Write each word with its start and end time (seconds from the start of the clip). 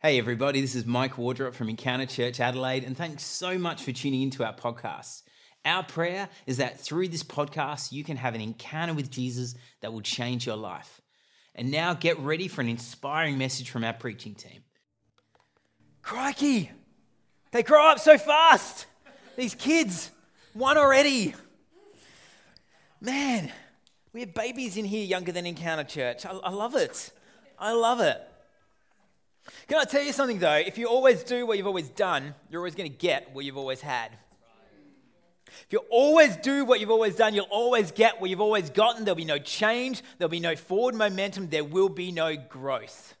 Hey, 0.00 0.16
everybody, 0.20 0.60
this 0.60 0.76
is 0.76 0.86
Mike 0.86 1.18
Wardrop 1.18 1.54
from 1.54 1.68
Encounter 1.68 2.06
Church 2.06 2.38
Adelaide, 2.38 2.84
and 2.84 2.96
thanks 2.96 3.24
so 3.24 3.58
much 3.58 3.82
for 3.82 3.90
tuning 3.90 4.22
into 4.22 4.44
our 4.44 4.54
podcast. 4.54 5.22
Our 5.64 5.82
prayer 5.82 6.28
is 6.46 6.58
that 6.58 6.78
through 6.78 7.08
this 7.08 7.24
podcast, 7.24 7.90
you 7.90 8.04
can 8.04 8.16
have 8.16 8.36
an 8.36 8.40
encounter 8.40 8.94
with 8.94 9.10
Jesus 9.10 9.56
that 9.80 9.92
will 9.92 10.00
change 10.00 10.46
your 10.46 10.54
life. 10.54 11.00
And 11.56 11.72
now 11.72 11.94
get 11.94 12.16
ready 12.20 12.46
for 12.46 12.60
an 12.60 12.68
inspiring 12.68 13.38
message 13.38 13.70
from 13.70 13.82
our 13.82 13.92
preaching 13.92 14.36
team. 14.36 14.62
Crikey! 16.00 16.70
They 17.50 17.64
grow 17.64 17.90
up 17.90 17.98
so 17.98 18.18
fast! 18.18 18.86
These 19.34 19.56
kids, 19.56 20.12
one 20.52 20.78
already. 20.78 21.34
Man, 23.00 23.50
we 24.12 24.20
have 24.20 24.32
babies 24.32 24.76
in 24.76 24.84
here 24.84 25.04
younger 25.04 25.32
than 25.32 25.44
Encounter 25.44 25.82
Church. 25.82 26.24
I, 26.24 26.30
I 26.30 26.50
love 26.50 26.76
it. 26.76 27.10
I 27.58 27.72
love 27.72 27.98
it. 27.98 28.27
Can 29.66 29.78
I 29.78 29.84
tell 29.84 30.02
you 30.02 30.12
something 30.12 30.38
though? 30.38 30.54
If 30.54 30.78
you 30.78 30.86
always 30.86 31.22
do 31.22 31.46
what 31.46 31.56
you've 31.58 31.66
always 31.66 31.88
done, 31.88 32.34
you're 32.50 32.60
always 32.60 32.74
going 32.74 32.90
to 32.90 32.96
get 32.96 33.34
what 33.34 33.44
you've 33.44 33.56
always 33.56 33.80
had. 33.80 34.10
If 35.46 35.72
you 35.72 35.80
always 35.90 36.36
do 36.36 36.64
what 36.64 36.80
you've 36.80 36.90
always 36.90 37.16
done, 37.16 37.34
you'll 37.34 37.46
always 37.50 37.90
get 37.90 38.20
what 38.20 38.30
you've 38.30 38.40
always 38.40 38.70
gotten. 38.70 39.04
There'll 39.04 39.16
be 39.16 39.24
no 39.24 39.38
change, 39.38 40.02
there'll 40.18 40.30
be 40.30 40.40
no 40.40 40.56
forward 40.56 40.94
momentum, 40.94 41.48
there 41.48 41.64
will 41.64 41.88
be 41.88 42.12
no 42.12 42.36
growth. 42.36 43.14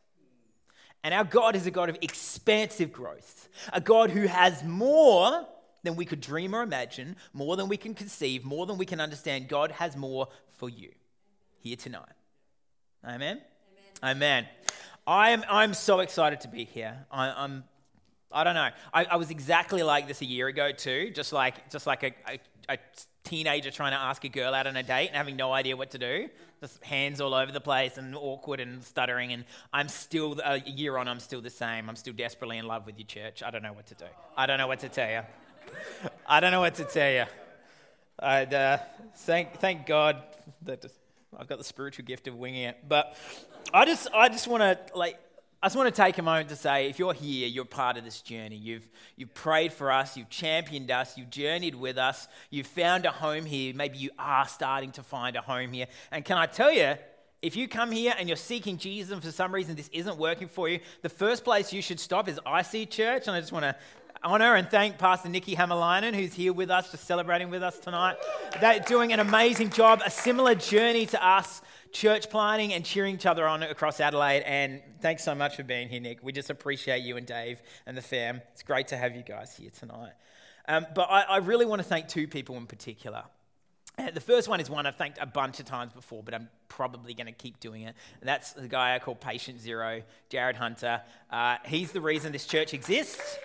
And 1.04 1.14
our 1.14 1.24
God 1.24 1.56
is 1.56 1.66
a 1.66 1.70
God 1.70 1.88
of 1.88 1.96
expansive 2.02 2.92
growth, 2.92 3.48
a 3.72 3.80
God 3.80 4.10
who 4.10 4.26
has 4.26 4.64
more 4.64 5.46
than 5.82 5.96
we 5.96 6.04
could 6.04 6.20
dream 6.20 6.54
or 6.54 6.62
imagine, 6.62 7.16
more 7.32 7.56
than 7.56 7.68
we 7.68 7.76
can 7.76 7.94
conceive, 7.94 8.44
more 8.44 8.66
than 8.66 8.78
we 8.78 8.86
can 8.86 9.00
understand. 9.00 9.48
God 9.48 9.70
has 9.72 9.96
more 9.96 10.28
for 10.56 10.68
you 10.68 10.90
here 11.60 11.76
tonight. 11.76 12.02
Amen? 13.04 13.40
Amen. 14.02 14.16
Amen. 14.16 14.46
I 15.08 15.30
am, 15.30 15.42
I'm 15.48 15.72
so 15.72 16.00
excited 16.00 16.42
to 16.42 16.48
be 16.48 16.64
here. 16.64 17.06
I, 17.10 17.30
I'm, 17.30 17.64
I 18.30 18.44
don't 18.44 18.54
know. 18.54 18.68
I, 18.92 19.06
I, 19.06 19.16
was 19.16 19.30
exactly 19.30 19.82
like 19.82 20.06
this 20.06 20.20
a 20.20 20.26
year 20.26 20.48
ago 20.48 20.70
too, 20.70 21.10
just 21.14 21.32
like, 21.32 21.70
just 21.70 21.86
like 21.86 22.02
a, 22.02 22.12
a, 22.28 22.38
a, 22.68 22.78
teenager 23.24 23.70
trying 23.70 23.92
to 23.92 23.98
ask 23.98 24.24
a 24.24 24.28
girl 24.28 24.54
out 24.54 24.66
on 24.66 24.76
a 24.76 24.82
date 24.82 25.08
and 25.08 25.16
having 25.16 25.36
no 25.36 25.50
idea 25.52 25.76
what 25.78 25.90
to 25.92 25.98
do. 25.98 26.28
Just 26.60 26.84
hands 26.84 27.22
all 27.22 27.32
over 27.32 27.50
the 27.50 27.60
place 27.60 27.96
and 27.96 28.14
awkward 28.14 28.60
and 28.60 28.84
stuttering. 28.84 29.32
And 29.32 29.46
I'm 29.72 29.88
still, 29.88 30.38
a 30.44 30.60
year 30.60 30.98
on, 30.98 31.08
I'm 31.08 31.20
still 31.20 31.40
the 31.40 31.50
same. 31.50 31.88
I'm 31.88 31.96
still 31.96 32.12
desperately 32.12 32.58
in 32.58 32.66
love 32.66 32.84
with 32.84 32.98
your 32.98 33.06
church. 33.06 33.42
I 33.42 33.50
don't 33.50 33.62
know 33.62 33.72
what 33.72 33.86
to 33.86 33.94
do. 33.94 34.04
I 34.36 34.44
don't 34.44 34.58
know 34.58 34.66
what 34.66 34.80
to 34.80 34.90
tell 34.90 35.10
you. 35.10 35.22
I 36.26 36.40
don't 36.40 36.52
know 36.52 36.60
what 36.60 36.74
to 36.74 36.84
tell 36.84 37.10
you. 37.10 37.24
I'd, 38.18 38.52
uh, 38.52 38.78
thank, 39.16 39.54
thank 39.58 39.86
God 39.86 40.22
that 40.62 40.84
I've 41.36 41.48
got 41.48 41.58
the 41.58 41.64
spiritual 41.64 42.04
gift 42.04 42.26
of 42.28 42.36
winging 42.36 42.62
it. 42.62 42.78
But 42.88 43.16
I 43.72 43.84
just, 43.84 44.08
I 44.14 44.28
just 44.28 44.48
want 44.48 44.62
to 44.62 44.78
like, 44.96 45.18
I 45.60 45.66
just 45.66 45.76
want 45.76 45.92
to 45.92 46.02
take 46.02 46.18
a 46.18 46.22
moment 46.22 46.50
to 46.50 46.56
say, 46.56 46.88
if 46.88 47.00
you're 47.00 47.12
here, 47.12 47.48
you're 47.48 47.64
part 47.64 47.96
of 47.96 48.04
this 48.04 48.20
journey. 48.20 48.54
You've, 48.54 48.88
you've 49.16 49.34
prayed 49.34 49.72
for 49.72 49.90
us, 49.90 50.16
you've 50.16 50.30
championed 50.30 50.88
us, 50.92 51.18
you've 51.18 51.30
journeyed 51.30 51.74
with 51.74 51.98
us, 51.98 52.28
you've 52.50 52.68
found 52.68 53.06
a 53.06 53.10
home 53.10 53.44
here. 53.44 53.74
Maybe 53.74 53.98
you 53.98 54.10
are 54.20 54.46
starting 54.46 54.92
to 54.92 55.02
find 55.02 55.34
a 55.34 55.40
home 55.40 55.72
here. 55.72 55.86
And 56.12 56.24
can 56.24 56.38
I 56.38 56.46
tell 56.46 56.72
you, 56.72 56.94
if 57.42 57.56
you 57.56 57.66
come 57.66 57.90
here 57.90 58.14
and 58.16 58.28
you're 58.28 58.36
seeking 58.36 58.78
Jesus 58.78 59.12
and 59.12 59.22
for 59.22 59.32
some 59.32 59.52
reason 59.52 59.74
this 59.74 59.88
isn't 59.88 60.16
working 60.16 60.46
for 60.46 60.68
you, 60.68 60.78
the 61.02 61.08
first 61.08 61.42
place 61.42 61.72
you 61.72 61.82
should 61.82 61.98
stop 61.98 62.28
is 62.28 62.38
IC 62.46 62.90
Church. 62.90 63.26
And 63.26 63.36
I 63.36 63.40
just 63.40 63.52
want 63.52 63.64
to 63.64 63.74
honor 64.22 64.54
and 64.54 64.68
thank 64.68 64.98
Pastor 64.98 65.28
Nikki 65.28 65.54
Hammerlinen, 65.54 66.14
who's 66.14 66.34
here 66.34 66.52
with 66.52 66.70
us, 66.70 66.90
just 66.90 67.04
celebrating 67.04 67.50
with 67.50 67.62
us 67.62 67.78
tonight. 67.78 68.16
They're 68.60 68.80
doing 68.80 69.12
an 69.12 69.20
amazing 69.20 69.70
job, 69.70 70.02
a 70.04 70.10
similar 70.10 70.54
journey 70.54 71.06
to 71.06 71.26
us, 71.26 71.62
church 71.92 72.28
planning 72.28 72.72
and 72.72 72.84
cheering 72.84 73.14
each 73.14 73.26
other 73.26 73.46
on 73.46 73.62
across 73.62 74.00
Adelaide. 74.00 74.42
And 74.42 74.82
thanks 75.00 75.24
so 75.24 75.34
much 75.34 75.56
for 75.56 75.62
being 75.62 75.88
here, 75.88 76.00
Nick. 76.00 76.22
We 76.22 76.32
just 76.32 76.50
appreciate 76.50 77.02
you 77.02 77.16
and 77.16 77.26
Dave 77.26 77.60
and 77.86 77.96
the 77.96 78.02
fam. 78.02 78.42
It's 78.52 78.62
great 78.62 78.88
to 78.88 78.96
have 78.96 79.14
you 79.14 79.22
guys 79.22 79.56
here 79.56 79.70
tonight. 79.78 80.12
Um, 80.66 80.86
but 80.94 81.08
I, 81.10 81.22
I 81.22 81.36
really 81.38 81.64
want 81.64 81.80
to 81.80 81.88
thank 81.88 82.08
two 82.08 82.28
people 82.28 82.56
in 82.56 82.66
particular. 82.66 83.22
Uh, 83.98 84.10
the 84.10 84.20
first 84.20 84.48
one 84.48 84.60
is 84.60 84.68
one 84.70 84.86
I've 84.86 84.96
thanked 84.96 85.18
a 85.20 85.26
bunch 85.26 85.58
of 85.58 85.66
times 85.66 85.92
before, 85.92 86.22
but 86.22 86.34
I'm 86.34 86.48
probably 86.68 87.14
going 87.14 87.26
to 87.26 87.32
keep 87.32 87.58
doing 87.58 87.82
it. 87.82 87.94
And 88.20 88.28
that's 88.28 88.52
the 88.52 88.68
guy 88.68 88.94
I 88.94 88.98
call 88.98 89.14
Patient 89.14 89.60
Zero, 89.60 90.02
Jared 90.28 90.56
Hunter. 90.56 91.00
Uh, 91.30 91.56
he's 91.64 91.90
the 91.92 92.00
reason 92.00 92.30
this 92.30 92.46
church 92.46 92.74
exists 92.74 93.38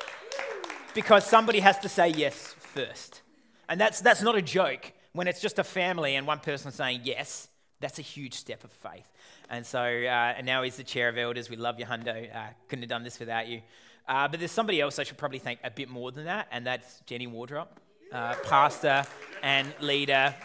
because 0.94 1.26
somebody 1.26 1.60
has 1.60 1.80
to 1.80 1.90
say 1.90 2.10
yes 2.10 2.56
first. 2.60 3.22
And 3.70 3.80
that's, 3.80 4.02
that's 4.02 4.22
not 4.22 4.36
a 4.36 4.42
joke. 4.42 4.92
When 5.14 5.28
it's 5.28 5.42
just 5.42 5.60
a 5.60 5.64
family 5.64 6.16
and 6.16 6.26
one 6.26 6.40
person 6.40 6.72
saying 6.72 7.02
yes, 7.04 7.48
that's 7.80 8.00
a 8.00 8.02
huge 8.02 8.34
step 8.34 8.64
of 8.64 8.72
faith. 8.72 9.08
And 9.50 9.66
so, 9.66 9.80
uh, 9.80 10.34
and 10.38 10.46
now 10.46 10.64
he's 10.64 10.78
the 10.78 10.84
chair 10.84 11.10
of 11.10 11.18
elders. 11.18 11.50
We 11.50 11.56
love 11.58 11.80
you, 11.80 11.86
Hundo. 11.86 12.36
Uh, 12.36 12.48
couldn't 12.68 12.84
have 12.84 12.90
done 12.90 13.04
this 13.04 13.20
without 13.20 13.48
you. 13.48 13.62
Uh, 14.08 14.28
but 14.28 14.40
there's 14.40 14.52
somebody 14.52 14.82
else 14.82 15.00
I 15.00 15.04
should 15.04 15.18
probably 15.18 15.40
thank 15.40 15.60
a 15.64 15.72
bit 15.72 15.90
more 15.90 16.12
than 16.12 16.26
that, 16.26 16.48
and 16.52 16.66
that's 16.66 17.00
Jenny 17.06 17.28
Wardrop, 17.28 17.80
uh, 18.12 18.36
pastor 18.44 19.06
and 19.42 19.74
leader, 19.80 20.36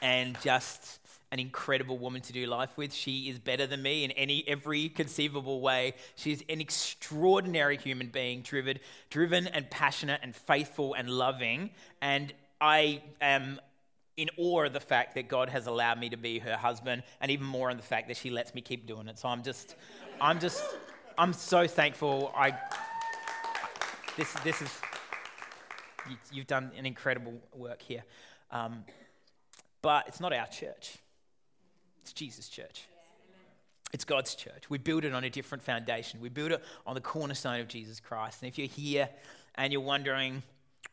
and 0.00 0.38
just 0.42 1.00
an 1.34 1.40
incredible 1.40 1.98
woman 1.98 2.22
to 2.22 2.32
do 2.32 2.46
life 2.46 2.70
with. 2.76 2.94
She 2.94 3.28
is 3.28 3.40
better 3.40 3.66
than 3.66 3.82
me 3.82 4.04
in 4.04 4.12
any 4.12 4.44
every 4.46 4.88
conceivable 4.88 5.60
way. 5.60 5.94
She's 6.14 6.44
an 6.48 6.60
extraordinary 6.60 7.76
human 7.76 8.06
being, 8.06 8.42
driven, 8.42 8.78
driven 9.10 9.48
and 9.48 9.68
passionate 9.68 10.20
and 10.22 10.32
faithful 10.32 10.94
and 10.94 11.10
loving. 11.10 11.70
And 12.00 12.32
I 12.60 13.02
am 13.20 13.60
in 14.16 14.30
awe 14.36 14.66
of 14.66 14.72
the 14.72 14.78
fact 14.78 15.16
that 15.16 15.26
God 15.26 15.48
has 15.48 15.66
allowed 15.66 15.98
me 15.98 16.08
to 16.10 16.16
be 16.16 16.38
her 16.38 16.56
husband, 16.56 17.02
and 17.20 17.32
even 17.32 17.46
more 17.46 17.68
in 17.68 17.78
the 17.78 17.82
fact 17.82 18.06
that 18.06 18.16
she 18.16 18.30
lets 18.30 18.54
me 18.54 18.60
keep 18.60 18.86
doing 18.86 19.08
it. 19.08 19.18
So 19.18 19.28
I'm 19.28 19.42
just, 19.42 19.74
I'm 20.20 20.38
just, 20.38 20.62
I'm 21.18 21.32
so 21.32 21.66
thankful. 21.66 22.32
I, 22.36 22.56
this, 24.16 24.32
this 24.44 24.62
is, 24.62 24.70
you, 26.30 26.42
have 26.42 26.46
done 26.46 26.70
an 26.78 26.86
incredible 26.86 27.34
work 27.52 27.82
here. 27.82 28.04
Um, 28.52 28.84
but 29.82 30.06
it's 30.06 30.20
not 30.20 30.32
our 30.32 30.46
church. 30.46 30.98
It's 32.04 32.12
Jesus' 32.12 32.50
church. 32.50 32.82
It's 33.94 34.04
God's 34.04 34.34
church. 34.34 34.68
We 34.68 34.76
build 34.76 35.06
it 35.06 35.14
on 35.14 35.24
a 35.24 35.30
different 35.30 35.64
foundation. 35.64 36.20
We 36.20 36.28
build 36.28 36.52
it 36.52 36.62
on 36.86 36.94
the 36.94 37.00
cornerstone 37.00 37.60
of 37.60 37.68
Jesus 37.68 37.98
Christ. 37.98 38.42
And 38.42 38.52
if 38.52 38.58
you're 38.58 38.66
here 38.66 39.08
and 39.54 39.72
you're 39.72 39.80
wondering 39.80 40.42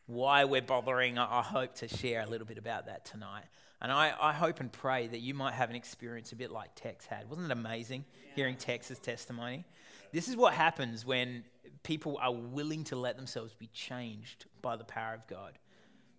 why 0.06 0.46
we're 0.46 0.62
bothering, 0.62 1.18
I 1.18 1.42
hope 1.42 1.74
to 1.76 1.88
share 1.88 2.22
a 2.22 2.26
little 2.26 2.46
bit 2.46 2.56
about 2.56 2.86
that 2.86 3.04
tonight. 3.04 3.44
And 3.82 3.92
I, 3.92 4.14
I 4.18 4.32
hope 4.32 4.60
and 4.60 4.72
pray 4.72 5.06
that 5.06 5.20
you 5.20 5.34
might 5.34 5.52
have 5.52 5.68
an 5.68 5.76
experience 5.76 6.32
a 6.32 6.36
bit 6.36 6.50
like 6.50 6.70
Tex 6.76 7.04
had. 7.04 7.28
Wasn't 7.28 7.44
it 7.44 7.52
amazing 7.52 8.06
hearing 8.34 8.56
Tex's 8.56 8.98
testimony? 8.98 9.66
This 10.12 10.28
is 10.28 10.36
what 10.36 10.54
happens 10.54 11.04
when 11.04 11.44
people 11.82 12.18
are 12.22 12.32
willing 12.32 12.84
to 12.84 12.96
let 12.96 13.16
themselves 13.16 13.52
be 13.52 13.66
changed 13.66 14.46
by 14.62 14.76
the 14.76 14.84
power 14.84 15.12
of 15.12 15.26
God. 15.26 15.58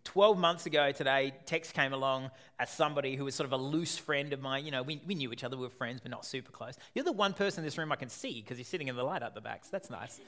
12 0.03 0.37
months 0.37 0.65
ago 0.65 0.91
today, 0.91 1.33
Tex 1.45 1.71
came 1.71 1.93
along 1.93 2.29
as 2.59 2.69
somebody 2.69 3.15
who 3.15 3.25
was 3.25 3.35
sort 3.35 3.45
of 3.45 3.53
a 3.53 3.57
loose 3.57 3.97
friend 3.97 4.33
of 4.33 4.41
mine. 4.41 4.65
You 4.65 4.71
know, 4.71 4.83
we, 4.83 5.01
we 5.07 5.15
knew 5.15 5.31
each 5.31 5.43
other, 5.43 5.55
we 5.55 5.63
were 5.63 5.69
friends, 5.69 6.01
but 6.01 6.11
not 6.11 6.25
super 6.25 6.51
close. 6.51 6.75
You're 6.93 7.05
the 7.05 7.11
one 7.11 7.33
person 7.33 7.61
in 7.61 7.65
this 7.65 7.77
room 7.77 7.91
I 7.91 7.95
can 7.95 8.09
see 8.09 8.41
because 8.41 8.57
you're 8.57 8.65
sitting 8.65 8.89
in 8.89 8.95
the 8.95 9.03
light 9.03 9.23
up 9.23 9.33
the 9.33 9.41
back, 9.41 9.63
so 9.63 9.69
that's 9.71 9.89
nice. 9.89 10.19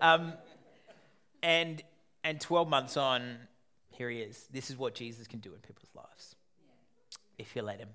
Um, 0.00 0.32
and, 1.42 1.82
and 2.24 2.40
12 2.40 2.68
months 2.68 2.96
on, 2.96 3.36
here 3.90 4.10
he 4.10 4.20
is. 4.20 4.46
This 4.52 4.70
is 4.70 4.76
what 4.76 4.94
Jesus 4.94 5.26
can 5.26 5.38
do 5.38 5.52
in 5.54 5.60
people's 5.60 5.90
lives 5.94 6.34
if 7.38 7.54
you 7.56 7.62
let 7.62 7.78
him. 7.78 7.88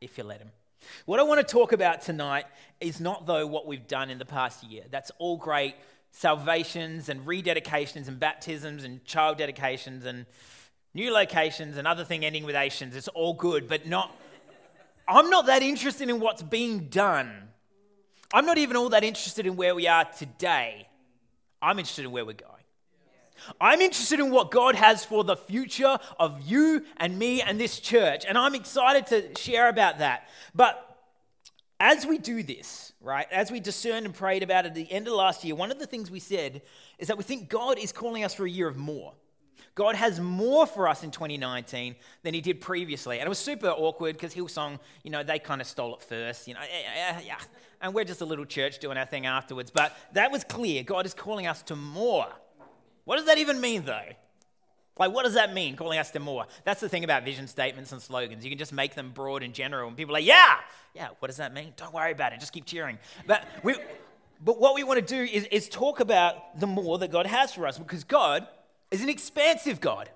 If 0.00 0.18
you 0.18 0.24
let 0.24 0.40
him. 0.40 0.50
What 1.06 1.20
I 1.20 1.22
want 1.22 1.46
to 1.46 1.52
talk 1.52 1.72
about 1.72 2.02
tonight 2.02 2.46
is 2.80 3.00
not, 3.00 3.26
though, 3.26 3.46
what 3.46 3.66
we've 3.66 3.86
done 3.86 4.10
in 4.10 4.18
the 4.18 4.24
past 4.24 4.64
year. 4.64 4.82
That's 4.90 5.12
all 5.18 5.36
great 5.36 5.76
salvations 6.10 7.08
and 7.08 7.24
rededications 7.26 8.08
and 8.08 8.18
baptisms 8.18 8.84
and 8.84 9.04
child 9.04 9.38
dedications 9.38 10.04
and 10.04 10.26
new 10.94 11.12
locations 11.12 11.76
and 11.76 11.86
other 11.86 12.04
thing 12.04 12.24
ending 12.24 12.44
with 12.44 12.56
Asians. 12.56 12.94
It's 12.96 13.08
all 13.08 13.34
good, 13.34 13.68
but 13.68 13.86
not. 13.86 14.14
I'm 15.08 15.30
not 15.30 15.46
that 15.46 15.62
interested 15.62 16.08
in 16.08 16.20
what's 16.20 16.42
being 16.42 16.88
done. 16.88 17.48
I'm 18.32 18.46
not 18.46 18.58
even 18.58 18.76
all 18.76 18.88
that 18.90 19.04
interested 19.04 19.46
in 19.46 19.56
where 19.56 19.74
we 19.74 19.86
are 19.86 20.04
today. 20.04 20.88
I'm 21.60 21.78
interested 21.78 22.04
in 22.04 22.12
where 22.12 22.24
we're 22.24 22.32
going. 22.32 22.50
I'm 23.60 23.80
interested 23.80 24.20
in 24.20 24.30
what 24.30 24.50
God 24.50 24.74
has 24.74 25.04
for 25.04 25.24
the 25.24 25.36
future 25.36 25.98
of 26.18 26.40
you 26.42 26.84
and 26.96 27.18
me 27.18 27.42
and 27.42 27.60
this 27.60 27.80
church. 27.80 28.24
And 28.26 28.38
I'm 28.38 28.54
excited 28.54 29.06
to 29.08 29.40
share 29.40 29.68
about 29.68 29.98
that. 29.98 30.28
But 30.54 30.88
as 31.80 32.06
we 32.06 32.18
do 32.18 32.42
this, 32.42 32.92
right, 33.00 33.26
as 33.32 33.50
we 33.50 33.58
discerned 33.58 34.06
and 34.06 34.14
prayed 34.14 34.42
about 34.44 34.64
it 34.64 34.68
at 34.68 34.74
the 34.74 34.90
end 34.90 35.08
of 35.08 35.14
last 35.14 35.44
year, 35.44 35.54
one 35.54 35.72
of 35.72 35.78
the 35.78 35.86
things 35.86 36.10
we 36.10 36.20
said 36.20 36.62
is 36.98 37.08
that 37.08 37.18
we 37.18 37.24
think 37.24 37.48
God 37.48 37.78
is 37.78 37.90
calling 37.92 38.22
us 38.22 38.32
for 38.34 38.46
a 38.46 38.50
year 38.50 38.68
of 38.68 38.76
more. 38.76 39.14
God 39.74 39.94
has 39.94 40.20
more 40.20 40.66
for 40.66 40.86
us 40.86 41.02
in 41.02 41.10
2019 41.10 41.96
than 42.22 42.34
he 42.34 42.40
did 42.40 42.60
previously. 42.60 43.18
And 43.18 43.26
it 43.26 43.28
was 43.28 43.38
super 43.38 43.68
awkward 43.68 44.14
because 44.14 44.34
Hillsong, 44.34 44.78
you 45.02 45.10
know, 45.10 45.22
they 45.22 45.38
kind 45.38 45.60
of 45.60 45.66
stole 45.66 45.94
it 45.94 46.02
first, 46.02 46.46
you 46.46 46.54
know, 46.54 46.60
yeah, 46.70 47.20
yeah, 47.24 47.38
and 47.80 47.94
we're 47.94 48.04
just 48.04 48.20
a 48.20 48.24
little 48.24 48.44
church 48.44 48.78
doing 48.78 48.98
our 48.98 49.06
thing 49.06 49.26
afterwards. 49.26 49.70
But 49.70 49.96
that 50.12 50.30
was 50.30 50.44
clear. 50.44 50.82
God 50.82 51.06
is 51.06 51.14
calling 51.14 51.46
us 51.46 51.62
to 51.62 51.76
more. 51.76 52.28
What 53.04 53.16
does 53.16 53.26
that 53.26 53.38
even 53.38 53.60
mean, 53.60 53.84
though? 53.84 54.08
Like, 54.98 55.12
what 55.12 55.24
does 55.24 55.34
that 55.34 55.54
mean, 55.54 55.74
calling 55.74 55.98
us 55.98 56.10
to 56.10 56.20
more? 56.20 56.46
That's 56.64 56.80
the 56.80 56.88
thing 56.88 57.02
about 57.02 57.24
vision 57.24 57.48
statements 57.48 57.92
and 57.92 58.00
slogans. 58.00 58.44
You 58.44 58.50
can 58.50 58.58
just 58.58 58.74
make 58.74 58.94
them 58.94 59.10
broad 59.10 59.42
and 59.42 59.54
general, 59.54 59.88
and 59.88 59.96
people 59.96 60.14
are 60.14 60.18
like, 60.18 60.26
yeah, 60.26 60.56
yeah, 60.94 61.08
what 61.18 61.28
does 61.28 61.38
that 61.38 61.54
mean? 61.54 61.72
Don't 61.76 61.94
worry 61.94 62.12
about 62.12 62.34
it, 62.34 62.40
just 62.40 62.52
keep 62.52 62.66
cheering. 62.66 62.98
But 63.26 63.48
we, 63.64 63.74
But 64.44 64.58
what 64.58 64.74
we 64.74 64.82
want 64.82 64.98
to 64.98 65.06
do 65.06 65.22
is, 65.22 65.44
is 65.44 65.68
talk 65.68 66.00
about 66.00 66.58
the 66.58 66.66
more 66.66 66.98
that 66.98 67.12
God 67.12 67.26
has 67.26 67.54
for 67.54 67.66
us 67.66 67.78
because 67.78 68.02
God 68.02 68.46
is 68.92 69.02
an 69.02 69.08
expansive 69.08 69.80
God. 69.80 70.10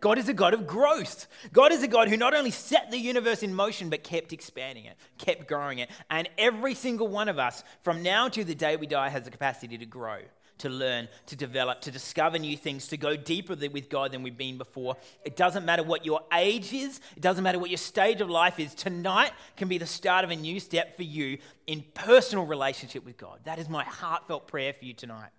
God 0.00 0.18
is 0.18 0.28
a 0.28 0.34
God 0.34 0.52
of 0.52 0.66
growth. 0.66 1.26
God 1.52 1.72
is 1.72 1.82
a 1.82 1.88
God 1.88 2.08
who 2.08 2.16
not 2.16 2.34
only 2.34 2.50
set 2.50 2.90
the 2.90 2.98
universe 2.98 3.42
in 3.42 3.54
motion, 3.54 3.88
but 3.88 4.04
kept 4.04 4.32
expanding 4.32 4.84
it, 4.84 4.96
kept 5.18 5.48
growing 5.48 5.78
it. 5.78 5.90
And 6.10 6.28
every 6.36 6.74
single 6.74 7.08
one 7.08 7.28
of 7.28 7.38
us, 7.38 7.64
from 7.82 8.02
now 8.02 8.28
to 8.28 8.44
the 8.44 8.54
day 8.54 8.76
we 8.76 8.86
die, 8.86 9.08
has 9.08 9.24
the 9.24 9.30
capacity 9.30 9.78
to 9.78 9.86
grow, 9.86 10.18
to 10.58 10.68
learn, 10.68 11.08
to 11.26 11.36
develop, 11.36 11.80
to 11.82 11.90
discover 11.90 12.38
new 12.38 12.56
things, 12.58 12.88
to 12.88 12.98
go 12.98 13.16
deeper 13.16 13.54
with 13.54 13.88
God 13.88 14.12
than 14.12 14.22
we've 14.22 14.36
been 14.36 14.58
before. 14.58 14.96
It 15.24 15.34
doesn't 15.34 15.64
matter 15.64 15.82
what 15.82 16.04
your 16.04 16.20
age 16.32 16.74
is, 16.74 17.00
it 17.16 17.22
doesn't 17.22 17.42
matter 17.42 17.58
what 17.58 17.70
your 17.70 17.78
stage 17.78 18.20
of 18.20 18.28
life 18.28 18.60
is. 18.60 18.74
Tonight 18.74 19.32
can 19.56 19.68
be 19.68 19.78
the 19.78 19.86
start 19.86 20.24
of 20.24 20.30
a 20.30 20.36
new 20.36 20.60
step 20.60 20.96
for 20.96 21.04
you 21.04 21.38
in 21.66 21.82
personal 21.94 22.44
relationship 22.44 23.04
with 23.04 23.16
God. 23.16 23.40
That 23.44 23.58
is 23.58 23.68
my 23.68 23.84
heartfelt 23.84 24.46
prayer 24.46 24.74
for 24.74 24.84
you 24.84 24.92
tonight. 24.92 25.30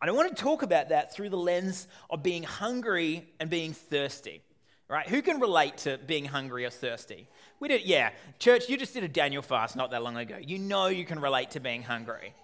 And 0.00 0.10
I 0.10 0.14
want 0.14 0.34
to 0.36 0.42
talk 0.42 0.62
about 0.62 0.88
that 0.90 1.14
through 1.14 1.30
the 1.30 1.36
lens 1.36 1.88
of 2.10 2.22
being 2.22 2.42
hungry 2.42 3.26
and 3.40 3.50
being 3.50 3.72
thirsty. 3.72 4.42
Right? 4.88 5.08
Who 5.08 5.22
can 5.22 5.40
relate 5.40 5.78
to 5.78 5.98
being 5.98 6.26
hungry 6.26 6.66
or 6.66 6.70
thirsty? 6.70 7.26
We 7.58 7.68
did, 7.68 7.86
yeah. 7.86 8.10
Church, 8.38 8.68
you 8.68 8.76
just 8.76 8.92
did 8.92 9.02
a 9.02 9.08
Daniel 9.08 9.42
fast 9.42 9.76
not 9.76 9.90
that 9.92 10.02
long 10.02 10.18
ago. 10.18 10.36
You 10.38 10.58
know 10.58 10.88
you 10.88 11.06
can 11.06 11.20
relate 11.20 11.52
to 11.52 11.60
being 11.60 11.82
hungry. 11.82 12.34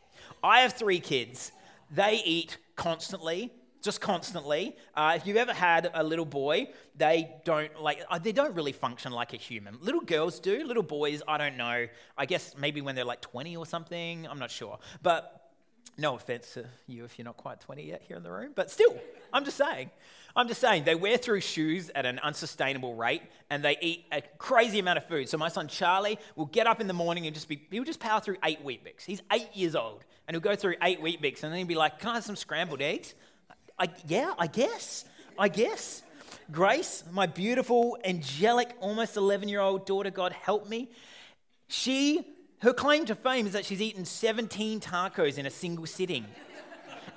I 0.42 0.60
have 0.60 0.72
three 0.72 1.00
kids. 1.00 1.52
They 1.90 2.22
eat 2.24 2.56
constantly, 2.76 3.52
just 3.82 4.00
constantly. 4.00 4.76
Uh, 4.94 5.14
if 5.16 5.26
you've 5.26 5.36
ever 5.36 5.52
had 5.52 5.90
a 5.92 6.02
little 6.02 6.24
boy, 6.24 6.68
they 6.96 7.30
don't 7.44 7.80
like 7.80 8.02
uh, 8.10 8.18
they 8.18 8.32
don't 8.32 8.54
really 8.54 8.72
function 8.72 9.12
like 9.12 9.32
a 9.32 9.36
human. 9.36 9.76
Little 9.80 10.00
girls 10.00 10.40
do. 10.40 10.64
Little 10.64 10.82
boys, 10.82 11.22
I 11.26 11.36
don't 11.36 11.56
know. 11.56 11.86
I 12.16 12.26
guess 12.26 12.54
maybe 12.56 12.80
when 12.80 12.94
they're 12.94 13.04
like 13.04 13.20
20 13.20 13.56
or 13.56 13.66
something. 13.66 14.26
I'm 14.26 14.38
not 14.38 14.50
sure. 14.50 14.78
But 15.02 15.39
no 16.00 16.16
offense 16.16 16.54
to 16.54 16.64
you 16.86 17.04
if 17.04 17.18
you're 17.18 17.24
not 17.24 17.36
quite 17.36 17.60
20 17.60 17.82
yet 17.82 18.02
here 18.06 18.16
in 18.16 18.22
the 18.22 18.30
room, 18.30 18.52
but 18.54 18.70
still, 18.70 18.96
I'm 19.32 19.44
just 19.44 19.56
saying. 19.56 19.90
I'm 20.34 20.48
just 20.48 20.60
saying, 20.60 20.84
they 20.84 20.94
wear 20.94 21.16
through 21.16 21.40
shoes 21.40 21.90
at 21.94 22.06
an 22.06 22.18
unsustainable 22.20 22.94
rate 22.94 23.22
and 23.50 23.64
they 23.64 23.76
eat 23.80 24.06
a 24.12 24.22
crazy 24.38 24.78
amount 24.78 24.98
of 24.98 25.06
food. 25.06 25.28
So, 25.28 25.36
my 25.36 25.48
son 25.48 25.68
Charlie 25.68 26.18
will 26.36 26.46
get 26.46 26.66
up 26.66 26.80
in 26.80 26.86
the 26.86 26.92
morning 26.94 27.26
and 27.26 27.34
just 27.34 27.48
be, 27.48 27.66
he'll 27.70 27.84
just 27.84 28.00
power 28.00 28.20
through 28.20 28.36
eight 28.44 28.62
Weet-Bix. 28.62 29.04
He's 29.04 29.22
eight 29.32 29.48
years 29.54 29.74
old 29.74 30.04
and 30.26 30.34
he'll 30.34 30.40
go 30.40 30.54
through 30.54 30.76
eight 30.82 31.00
Weet-Bix 31.00 31.42
and 31.42 31.52
then 31.52 31.58
he'll 31.58 31.66
be 31.66 31.74
like, 31.74 31.98
Can 31.98 32.10
I 32.10 32.14
have 32.14 32.24
some 32.24 32.36
scrambled 32.36 32.80
eggs? 32.80 33.14
I, 33.78 33.88
yeah, 34.06 34.34
I 34.38 34.46
guess. 34.46 35.04
I 35.38 35.48
guess. 35.48 36.02
Grace, 36.52 37.04
my 37.12 37.26
beautiful, 37.26 37.96
angelic, 38.04 38.76
almost 38.80 39.16
11 39.16 39.48
year 39.48 39.60
old 39.60 39.86
daughter, 39.86 40.10
God 40.10 40.32
help 40.32 40.68
me, 40.68 40.90
she 41.68 42.24
her 42.60 42.72
claim 42.72 43.04
to 43.06 43.14
fame 43.14 43.46
is 43.46 43.52
that 43.52 43.64
she's 43.64 43.80
eaten 43.80 44.04
17 44.04 44.80
tacos 44.80 45.38
in 45.38 45.46
a 45.46 45.50
single 45.50 45.86
sitting. 45.86 46.26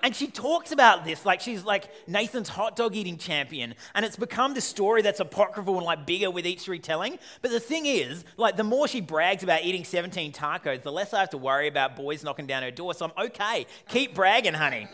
And 0.02 0.14
she 0.14 0.28
talks 0.28 0.74
about 0.74 1.06
this 1.06 1.26
like 1.26 1.40
she's 1.40 1.64
like 1.64 1.90
Nathan's 2.08 2.50
hot 2.50 2.76
dog 2.76 2.94
eating 2.94 3.18
champion. 3.18 3.74
And 3.96 4.06
it's 4.06 4.18
become 4.18 4.54
this 4.54 4.66
story 4.66 5.02
that's 5.02 5.22
apocryphal 5.22 5.78
and 5.78 5.86
like 5.86 6.06
bigger 6.06 6.30
with 6.30 6.46
each 6.46 6.68
retelling. 6.68 7.20
But 7.42 7.52
the 7.52 7.60
thing 7.60 7.86
is, 7.86 8.26
like 8.36 8.58
the 8.58 8.66
more 8.66 8.88
she 8.90 9.00
brags 9.00 9.44
about 9.44 9.64
eating 9.64 9.86
17 9.86 10.34
tacos, 10.34 10.82
the 10.82 10.92
less 10.92 11.14
I 11.14 11.22
have 11.22 11.30
to 11.30 11.38
worry 11.38 11.70
about 11.70 11.96
boys 11.96 12.22
knocking 12.22 12.48
down 12.48 12.64
her 12.64 12.72
door. 12.72 12.94
So 12.94 13.06
I'm 13.06 13.26
okay. 13.28 13.66
Keep 13.88 14.14
bragging, 14.14 14.56
honey. 14.56 14.88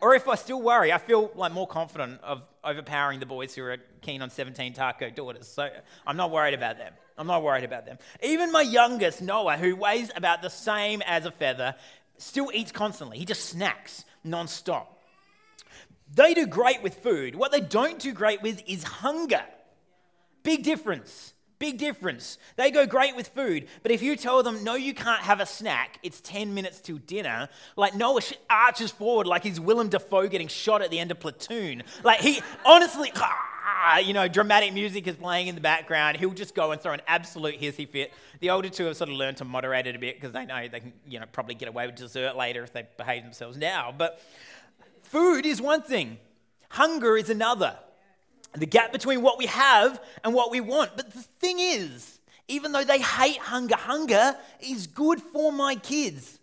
Or 0.00 0.14
if 0.14 0.28
I 0.28 0.36
still 0.36 0.62
worry, 0.62 0.92
I 0.92 0.98
feel 0.98 1.32
like 1.34 1.52
more 1.52 1.66
confident 1.66 2.20
of 2.22 2.42
overpowering 2.64 3.18
the 3.18 3.26
boys 3.26 3.54
who 3.54 3.62
are 3.64 3.78
keen 4.00 4.22
on 4.22 4.30
17 4.30 4.72
taco 4.74 5.10
daughters. 5.10 5.48
So 5.48 5.70
I'm 6.06 6.16
not 6.16 6.30
worried 6.30 6.54
about 6.54 6.78
them. 6.78 6.92
I'm 7.18 7.26
not 7.26 7.42
worried 7.42 7.64
about 7.64 7.86
them. 7.86 7.98
Even 8.22 8.50
my 8.52 8.62
youngest, 8.62 9.22
Noah, 9.22 9.56
who 9.56 9.76
weighs 9.76 10.10
about 10.16 10.42
the 10.42 10.50
same 10.50 11.02
as 11.02 11.26
a 11.26 11.30
feather, 11.30 11.74
still 12.18 12.50
eats 12.52 12.72
constantly. 12.72 13.18
He 13.18 13.24
just 13.24 13.44
snacks 13.44 14.04
nonstop. 14.26 14.86
They 16.14 16.34
do 16.34 16.46
great 16.46 16.82
with 16.82 16.96
food. 16.96 17.34
What 17.34 17.52
they 17.52 17.60
don't 17.60 17.98
do 17.98 18.12
great 18.12 18.42
with 18.42 18.62
is 18.66 18.84
hunger. 18.84 19.44
Big 20.42 20.62
difference. 20.62 21.32
Big 21.58 21.78
difference. 21.78 22.38
They 22.56 22.72
go 22.72 22.86
great 22.86 23.14
with 23.14 23.28
food, 23.28 23.68
but 23.84 23.92
if 23.92 24.02
you 24.02 24.16
tell 24.16 24.42
them, 24.42 24.64
no, 24.64 24.74
you 24.74 24.94
can't 24.94 25.22
have 25.22 25.38
a 25.38 25.46
snack, 25.46 26.00
it's 26.02 26.20
10 26.20 26.54
minutes 26.54 26.80
till 26.80 26.96
dinner, 26.98 27.48
like 27.76 27.94
Noah 27.94 28.20
arches 28.50 28.90
forward 28.90 29.28
like 29.28 29.44
he's 29.44 29.60
Willem 29.60 29.88
Dafoe 29.88 30.26
getting 30.26 30.48
shot 30.48 30.82
at 30.82 30.90
the 30.90 30.98
end 30.98 31.12
of 31.12 31.20
Platoon. 31.20 31.84
Like 32.02 32.18
he, 32.18 32.40
honestly, 32.66 33.12
ah, 33.16 33.51
Ah, 33.84 33.98
you 33.98 34.14
know, 34.14 34.28
dramatic 34.28 34.72
music 34.72 35.08
is 35.08 35.16
playing 35.16 35.48
in 35.48 35.56
the 35.56 35.60
background. 35.60 36.16
He'll 36.16 36.30
just 36.30 36.54
go 36.54 36.70
and 36.70 36.80
throw 36.80 36.92
an 36.92 37.02
absolute 37.08 37.60
hissy 37.60 37.88
fit. 37.88 38.12
The 38.38 38.50
older 38.50 38.68
two 38.68 38.84
have 38.84 38.96
sort 38.96 39.10
of 39.10 39.16
learned 39.16 39.38
to 39.38 39.44
moderate 39.44 39.88
it 39.88 39.96
a 39.96 39.98
bit 39.98 40.14
because 40.14 40.32
they 40.32 40.46
know 40.46 40.68
they 40.68 40.78
can, 40.78 40.92
you 41.08 41.18
know, 41.18 41.26
probably 41.32 41.56
get 41.56 41.66
away 41.66 41.86
with 41.86 41.96
dessert 41.96 42.36
later 42.36 42.62
if 42.62 42.72
they 42.72 42.86
behave 42.96 43.24
themselves 43.24 43.56
now. 43.56 43.92
But 43.96 44.22
food 45.02 45.44
is 45.44 45.60
one 45.60 45.82
thing, 45.82 46.18
hunger 46.68 47.16
is 47.16 47.28
another 47.28 47.76
the 48.54 48.66
gap 48.66 48.92
between 48.92 49.22
what 49.22 49.36
we 49.36 49.46
have 49.46 50.00
and 50.22 50.32
what 50.32 50.52
we 50.52 50.60
want. 50.60 50.92
But 50.94 51.12
the 51.12 51.22
thing 51.22 51.58
is, 51.58 52.20
even 52.46 52.70
though 52.70 52.84
they 52.84 53.00
hate 53.00 53.38
hunger, 53.38 53.76
hunger 53.76 54.36
is 54.60 54.86
good 54.86 55.20
for 55.20 55.50
my 55.50 55.74
kids. 55.74 56.38